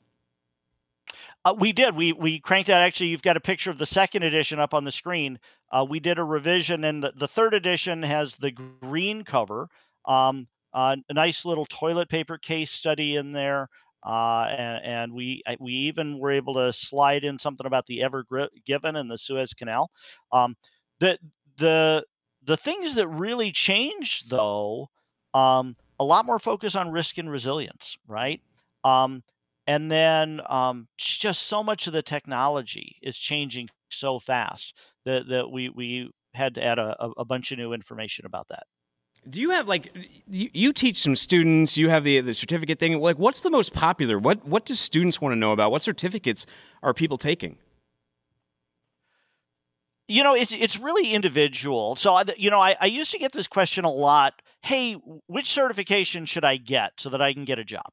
[1.44, 1.96] Uh, we did.
[1.96, 2.84] We we cranked out.
[2.84, 5.40] Actually, you've got a picture of the second edition up on the screen.
[5.72, 9.68] Uh, we did a revision, and the, the third edition has the green cover.
[10.06, 13.70] Um, a nice little toilet paper case study in there.
[14.04, 18.26] Uh, and, and, we we even were able to slide in something about the Ever
[18.66, 19.92] Given and the Suez Canal.
[20.32, 20.56] Um,
[21.00, 21.20] the
[21.58, 22.04] the
[22.44, 24.90] the things that really changed though,
[25.36, 28.42] um, a lot more focus on risk and resilience, right?
[28.84, 29.24] Um,
[29.68, 34.74] and then um, just so much of the technology is changing so fast
[35.06, 38.64] that that we we had to add a, a bunch of new information about that.
[39.30, 39.92] Do you have like
[40.28, 41.78] you, you teach some students?
[41.78, 43.00] You have the the certificate thing.
[43.00, 44.18] Like, what's the most popular?
[44.18, 45.72] What what do students want to know about?
[45.72, 46.46] What certificates
[46.82, 47.58] are people taking?
[50.08, 51.96] You know, it's it's really individual.
[51.96, 54.34] So, I, you know, I, I used to get this question a lot.
[54.64, 54.94] Hey,
[55.28, 57.90] which certification should I get so that I can get a job?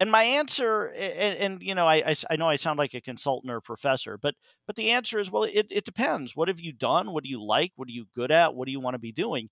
[0.00, 3.00] And my answer, and, and you know, I, I, I know I sound like a
[3.00, 4.34] consultant or a professor, but
[4.66, 6.34] but the answer is, well, it it depends.
[6.34, 7.12] What have you done?
[7.12, 7.72] What do you like?
[7.76, 8.54] What are you good at?
[8.54, 9.48] What do you want to be doing?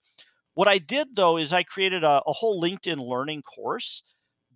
[0.54, 4.02] What I did though is I created a, a whole LinkedIn learning course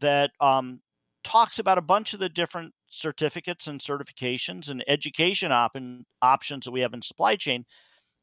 [0.01, 0.81] that um,
[1.25, 5.77] talks about a bunch of the different certificates and certifications and education op-
[6.23, 7.65] options that we have in supply chain.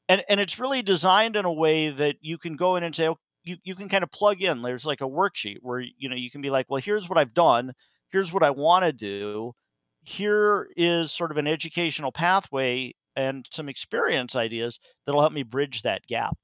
[0.09, 3.07] And, and it's really designed in a way that you can go in and say,
[3.07, 4.61] oh, you, you can kind of plug in.
[4.61, 7.33] There's like a worksheet where, you know, you can be like, well, here's what I've
[7.33, 7.73] done.
[8.09, 9.53] Here's what I want to do.
[10.03, 15.81] Here is sort of an educational pathway and some experience ideas that'll help me bridge
[15.81, 16.37] that gap.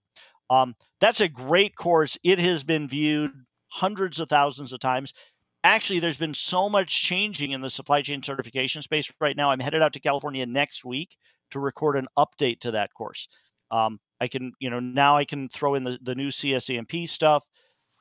[0.49, 2.17] Um, that's a great course.
[2.23, 3.31] It has been viewed
[3.67, 5.13] hundreds of thousands of times.
[5.63, 9.51] Actually, there's been so much changing in the supply chain certification space right now.
[9.51, 11.17] I'm headed out to California next week
[11.51, 13.27] to record an update to that course.
[13.71, 17.43] Um, I can, you know, now I can throw in the, the new CSCMP stuff.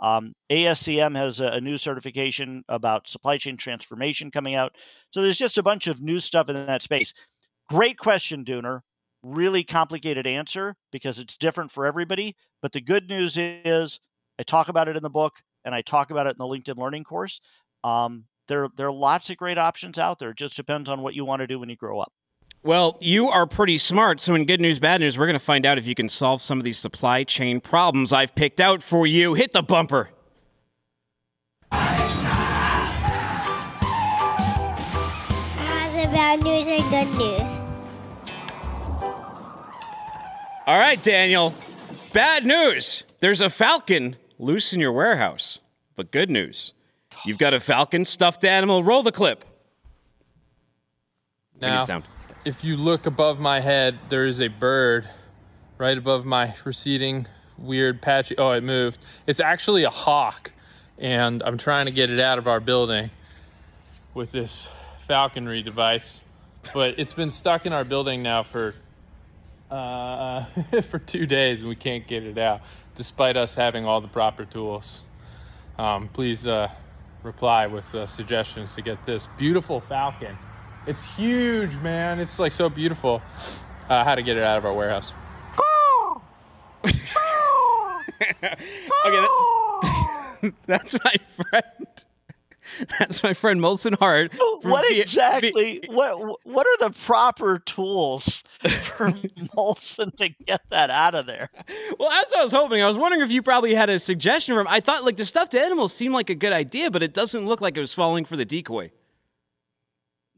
[0.00, 4.76] Um, ASCM has a, a, new certification about supply chain transformation coming out.
[5.10, 7.12] So there's just a bunch of new stuff in that space.
[7.68, 8.82] Great question, Dooner
[9.22, 12.36] really complicated answer because it's different for everybody.
[12.62, 14.00] But the good news is,
[14.38, 16.76] I talk about it in the book and I talk about it in the LinkedIn
[16.76, 17.40] Learning course.
[17.84, 20.30] Um, there, there are lots of great options out there.
[20.30, 22.12] It just depends on what you want to do when you grow up.
[22.62, 24.20] Well, you are pretty smart.
[24.20, 26.42] So, in good news, bad news, we're going to find out if you can solve
[26.42, 29.34] some of these supply chain problems I've picked out for you.
[29.34, 30.10] Hit the bumper.
[36.10, 37.67] bad news and good news.
[40.68, 41.54] All right, Daniel.
[42.12, 43.02] Bad news.
[43.20, 45.60] There's a falcon loose in your warehouse.
[45.96, 46.74] But good news.
[47.24, 48.84] You've got a falcon stuffed animal.
[48.84, 49.46] Roll the clip.
[51.58, 52.02] Now,
[52.44, 55.08] if you look above my head, there is a bird
[55.78, 58.36] right above my receding, weird, patchy.
[58.36, 58.98] Oh, it moved.
[59.26, 60.52] It's actually a hawk,
[60.98, 63.08] and I'm trying to get it out of our building
[64.12, 64.68] with this
[65.06, 66.20] falconry device.
[66.74, 68.74] But it's been stuck in our building now for
[69.70, 70.44] uh,
[70.90, 72.60] for two days and we can't get it out,
[72.96, 75.02] despite us having all the proper tools.
[75.78, 76.68] Um, please uh,
[77.22, 80.36] reply with uh, suggestions to get this beautiful falcon.
[80.86, 82.18] It's huge, man.
[82.18, 83.22] It's like so beautiful.
[83.88, 85.12] Uh, how to get it out of our warehouse.
[86.84, 86.94] okay,
[89.02, 92.04] that, that's my friend.
[92.98, 94.32] That's my friend Molson Hart.
[94.62, 95.84] What exactly?
[95.88, 99.12] what what are the proper tools for
[99.54, 101.48] Molson to get that out of there?
[101.98, 102.82] Well, that's what I was hoping.
[102.82, 104.66] I was wondering if you probably had a suggestion for him.
[104.68, 107.60] I thought like the stuffed animals seemed like a good idea, but it doesn't look
[107.60, 108.90] like it was falling for the decoy.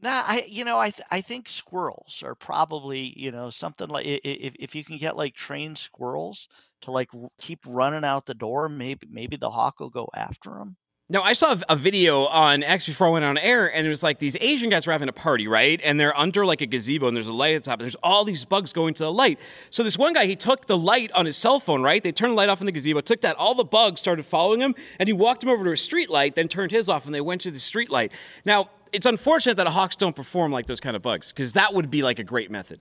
[0.01, 4.05] Nah, I you know I th- I think squirrels are probably you know something like
[4.05, 6.47] if if you can get like trained squirrels
[6.81, 10.77] to like keep running out the door, maybe maybe the hawk will go after them.
[11.11, 14.01] No, I saw a video on X before I went on air, and it was
[14.01, 15.77] like these Asian guys were having a party, right?
[15.83, 17.95] And they're under like a gazebo, and there's a light at the top, and there's
[17.95, 19.37] all these bugs going to the light.
[19.71, 22.01] So this one guy, he took the light on his cell phone, right?
[22.01, 24.61] They turned the light off in the gazebo, took that, all the bugs started following
[24.61, 27.13] him, and he walked him over to a street light, then turned his off, and
[27.13, 28.13] they went to the street light.
[28.45, 31.91] Now, it's unfortunate that hawks don't perform like those kind of bugs, because that would
[31.91, 32.79] be like a great method.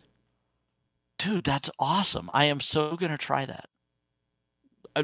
[1.18, 2.30] Dude, that's awesome.
[2.32, 3.68] I am so going to try that.
[4.94, 5.02] Uh,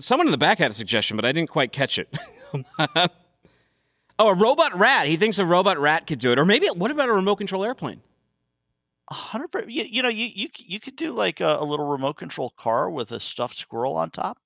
[0.00, 2.12] someone in the back had a suggestion, but I didn't quite catch it.
[4.16, 5.08] Oh, a robot rat.
[5.08, 6.38] He thinks a robot rat could do it.
[6.38, 8.00] Or maybe, what about a remote control airplane?
[9.10, 9.70] hundred percent.
[9.70, 12.88] You, you know, you you you could do like a, a little remote control car
[12.88, 14.38] with a stuffed squirrel on top.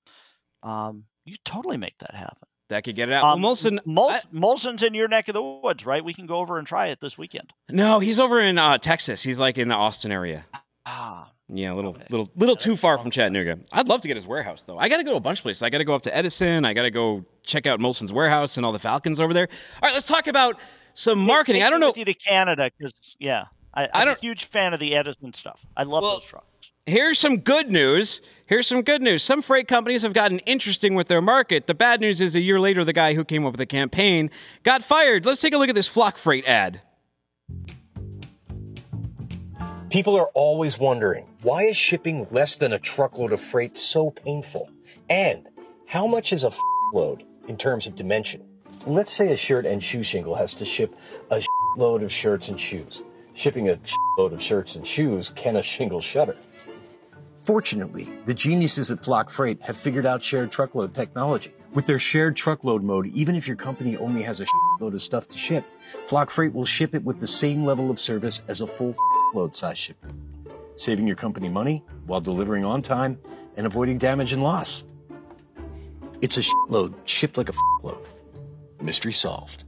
[0.63, 2.47] Um, you totally make that happen.
[2.69, 3.23] That could get it out.
[3.23, 6.03] Um, well, Molson, Mol- I- Molson's in your neck of the woods, right?
[6.03, 7.51] We can go over and try it this weekend.
[7.69, 9.23] no, he's over in uh, Texas.
[9.23, 10.45] He's like in the Austin area.
[10.85, 13.59] Ah, Yeah, a little, little, little too far from Chattanooga.
[13.71, 14.77] I'd love to get his warehouse though.
[14.77, 15.63] I got to go to a bunch of places.
[15.63, 16.63] I got to go up to Edison.
[16.63, 19.47] I got to go check out Molson's warehouse and all the Falcons over there.
[19.81, 20.59] All right, let's talk about
[20.93, 21.61] some marketing.
[21.61, 21.87] Take I don't know.
[21.87, 24.95] with you to Canada because yeah, I, I'm I don't- a huge fan of the
[24.95, 25.59] Edison stuff.
[25.75, 26.45] I love Well, those trucks.
[26.85, 28.21] Here's some good news.
[28.47, 29.21] Here's some good news.
[29.23, 31.67] Some freight companies have gotten interesting with their market.
[31.67, 34.31] The bad news is a year later, the guy who came up with the campaign
[34.63, 35.23] got fired.
[35.25, 36.81] Let's take a look at this Flock Freight ad.
[39.91, 44.69] People are always wondering why is shipping less than a truckload of freight so painful?
[45.09, 45.47] And
[45.85, 46.51] how much is a
[46.93, 48.43] load in terms of dimension?
[48.85, 50.93] Let's say a shirt and shoe shingle has to ship
[51.31, 51.41] a
[51.77, 53.03] load of shirts and shoes.
[53.33, 53.79] Shipping a
[54.17, 56.35] load of shirts and shoes can a shingle shutter.
[57.45, 61.53] Fortunately, the geniuses at Flock Freight have figured out shared truckload technology.
[61.73, 64.45] With their shared truckload mode, even if your company only has a
[64.79, 65.63] load of stuff to ship,
[66.05, 68.95] Flock Freight will ship it with the same level of service as a full
[69.33, 70.15] load size shipment,
[70.75, 73.19] saving your company money while delivering on time
[73.57, 74.85] and avoiding damage and loss.
[76.21, 77.53] It's a load shipped like a
[77.83, 78.05] load.
[78.81, 79.65] Mystery solved.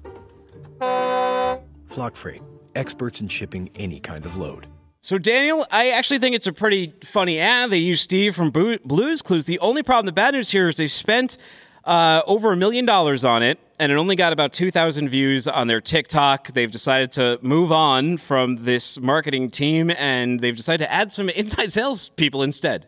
[0.79, 2.41] Flock Freight,
[2.75, 4.67] experts in shipping any kind of load.
[5.01, 7.71] So, Daniel, I actually think it's a pretty funny ad.
[7.71, 9.45] They use Steve from Blues Clues.
[9.45, 11.37] The only problem, the bad news here is they spent
[11.85, 15.65] uh, over a million dollars on it, and it only got about 2,000 views on
[15.65, 16.53] their TikTok.
[16.53, 21.29] They've decided to move on from this marketing team, and they've decided to add some
[21.29, 22.87] inside sales people instead.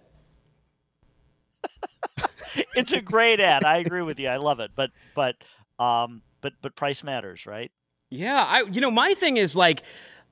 [2.75, 3.65] it's a great ad.
[3.65, 4.27] I agree with you.
[4.27, 4.69] I love it.
[4.75, 5.35] But but
[5.79, 7.71] um but but price matters, right?
[8.11, 9.81] Yeah, I you know my thing is like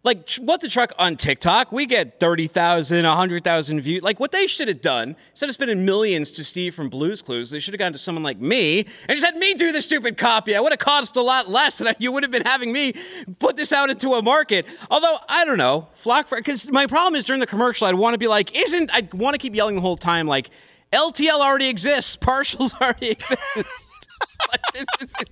[0.03, 4.01] like what the truck on TikTok, we get 30,000, 100,000 views.
[4.01, 7.51] Like what they should have done, instead of spending millions to Steve from Blues Clues,
[7.51, 10.17] they should have gone to someone like me and just had me do the stupid
[10.17, 10.55] copy.
[10.55, 12.93] I would have cost a lot less and you would have been having me
[13.39, 14.65] put this out into a market.
[14.89, 18.17] Although, I don't know, Flock because my problem is during the commercial, I'd want to
[18.17, 20.49] be like, isn't, I want to keep yelling the whole time, like,
[20.91, 23.37] LTL already exists, partials already exist.
[23.55, 25.29] like, this, isn't,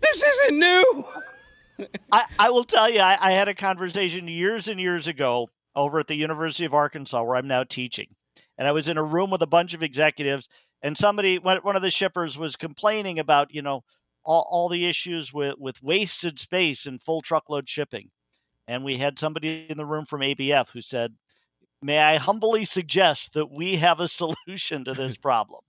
[0.00, 1.04] this isn't new.
[2.12, 5.98] I, I will tell you, I, I had a conversation years and years ago over
[5.98, 8.08] at the University of Arkansas, where I'm now teaching.
[8.58, 10.48] And I was in a room with a bunch of executives,
[10.82, 13.82] and somebody, one of the shippers, was complaining about, you know,
[14.24, 18.10] all, all the issues with, with wasted space and full truckload shipping.
[18.66, 21.14] And we had somebody in the room from ABF who said,
[21.82, 24.08] May I humbly suggest that we have a
[24.46, 25.60] solution to this problem?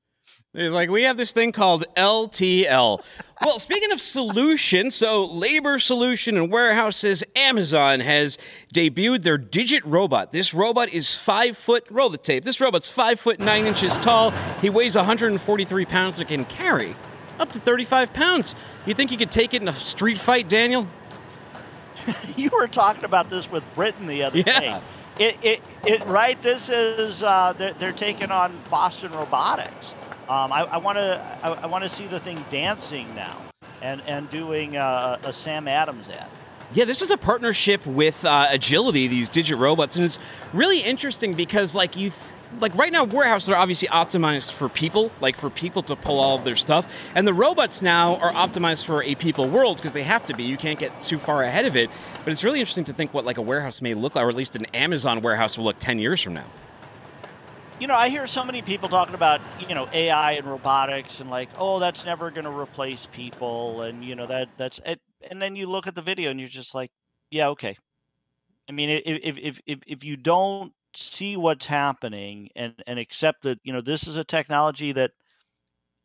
[0.57, 3.03] It's like we have this thing called LTL.
[3.45, 8.39] Well, speaking of solution, so labor solution and warehouses, Amazon has
[8.73, 10.31] debuted their Digit robot.
[10.31, 11.85] This robot is five foot.
[11.91, 12.43] Roll the tape.
[12.43, 14.31] This robot's five foot nine inches tall.
[14.59, 16.95] He weighs 143 pounds and can carry
[17.39, 18.55] up to 35 pounds.
[18.87, 20.87] You think you could take it in a street fight, Daniel?
[22.35, 24.59] you were talking about this with Britain the other Yeah.
[24.59, 24.81] day.
[25.19, 26.41] It, it, it, right?
[26.41, 29.93] This is uh, they're, they're taking on Boston Robotics.
[30.29, 33.37] Um, I, want to I, want to see the thing dancing now
[33.81, 36.27] and and doing uh, a Sam Adams ad.
[36.73, 40.19] Yeah, this is a partnership with uh, Agility, these digit robots, and it's
[40.51, 45.09] really interesting because, like, you, th- like right now, warehouses are obviously optimized for people,
[45.21, 48.83] like for people to pull all of their stuff, and the robots now are optimized
[48.83, 50.43] for a people world because they have to be.
[50.43, 51.89] You can't get too far ahead of it.
[52.25, 54.35] But it's really interesting to think what like a warehouse may look like, or at
[54.35, 56.47] least an Amazon warehouse will look ten years from now.
[57.79, 61.29] You know, I hear so many people talking about you know AI and robotics and
[61.29, 64.99] like, oh, that's never going to replace people, and you know that that's it.
[65.29, 66.89] And then you look at the video and you're just like,
[67.29, 67.77] yeah, okay.
[68.69, 73.59] I mean, if if if if you don't see what's happening and and accept that
[73.63, 75.11] you know this is a technology that,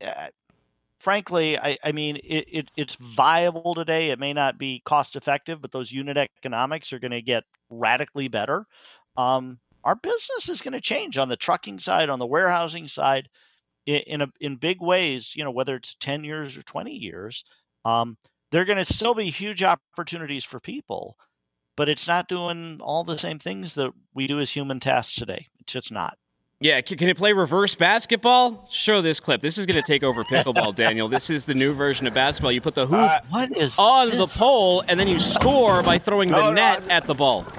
[0.02, 0.28] uh,
[1.00, 4.10] frankly, I I mean it, it it's viable today.
[4.10, 8.28] It may not be cost effective, but those unit economics are going to get radically
[8.28, 8.66] better.
[9.16, 13.28] Um, our business is going to change on the trucking side, on the warehousing side,
[13.86, 15.32] in in, a, in big ways.
[15.34, 17.44] You know, whether it's ten years or twenty years,
[17.84, 18.16] um,
[18.50, 21.16] there are going to still be huge opportunities for people,
[21.76, 25.46] but it's not doing all the same things that we do as human tasks today.
[25.60, 26.16] It's just not.
[26.62, 28.64] Yeah, can, can it play reverse basketball?
[28.70, 29.40] Show this clip.
[29.40, 31.08] This is going to take over pickleball, Daniel.
[31.08, 32.52] This is the new version of basketball.
[32.52, 35.98] You put the hoop uh, what is on the pole, and then you score by
[35.98, 37.44] throwing the net at the ball.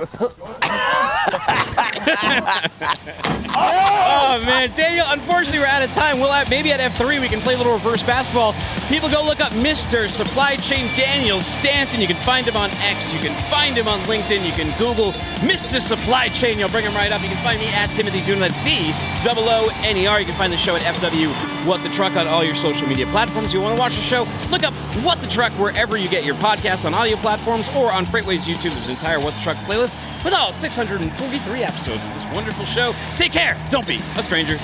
[3.56, 5.06] oh man, Daniel.
[5.10, 6.20] Unfortunately, we're out of time.
[6.20, 8.56] We'll have, maybe at F3 we can play a little reverse basketball.
[8.88, 10.10] People go look up Mr.
[10.10, 11.99] Supply Chain Daniel Stanton.
[11.99, 13.12] You can find him on X.
[13.12, 14.45] You can find him on LinkedIn.
[14.45, 15.82] You can Google Mr.
[15.82, 16.58] Supply Chain.
[16.58, 17.22] You'll bring him right up.
[17.22, 18.39] You can find me at Timothy Dooner.
[18.39, 18.92] That's D
[19.23, 20.19] double O N E R.
[20.19, 21.29] You can find the show at FW
[21.65, 23.53] What the Truck on all your social media platforms.
[23.53, 24.27] You want to watch the show?
[24.49, 24.73] Look up
[25.03, 28.73] What the Truck wherever you get your podcasts on audio platforms or on FreightWaves YouTube.
[28.73, 32.93] There's an entire What the Truck playlist with all 643 episodes of this wonderful show.
[33.15, 33.57] Take care.
[33.69, 34.59] Don't be a stranger.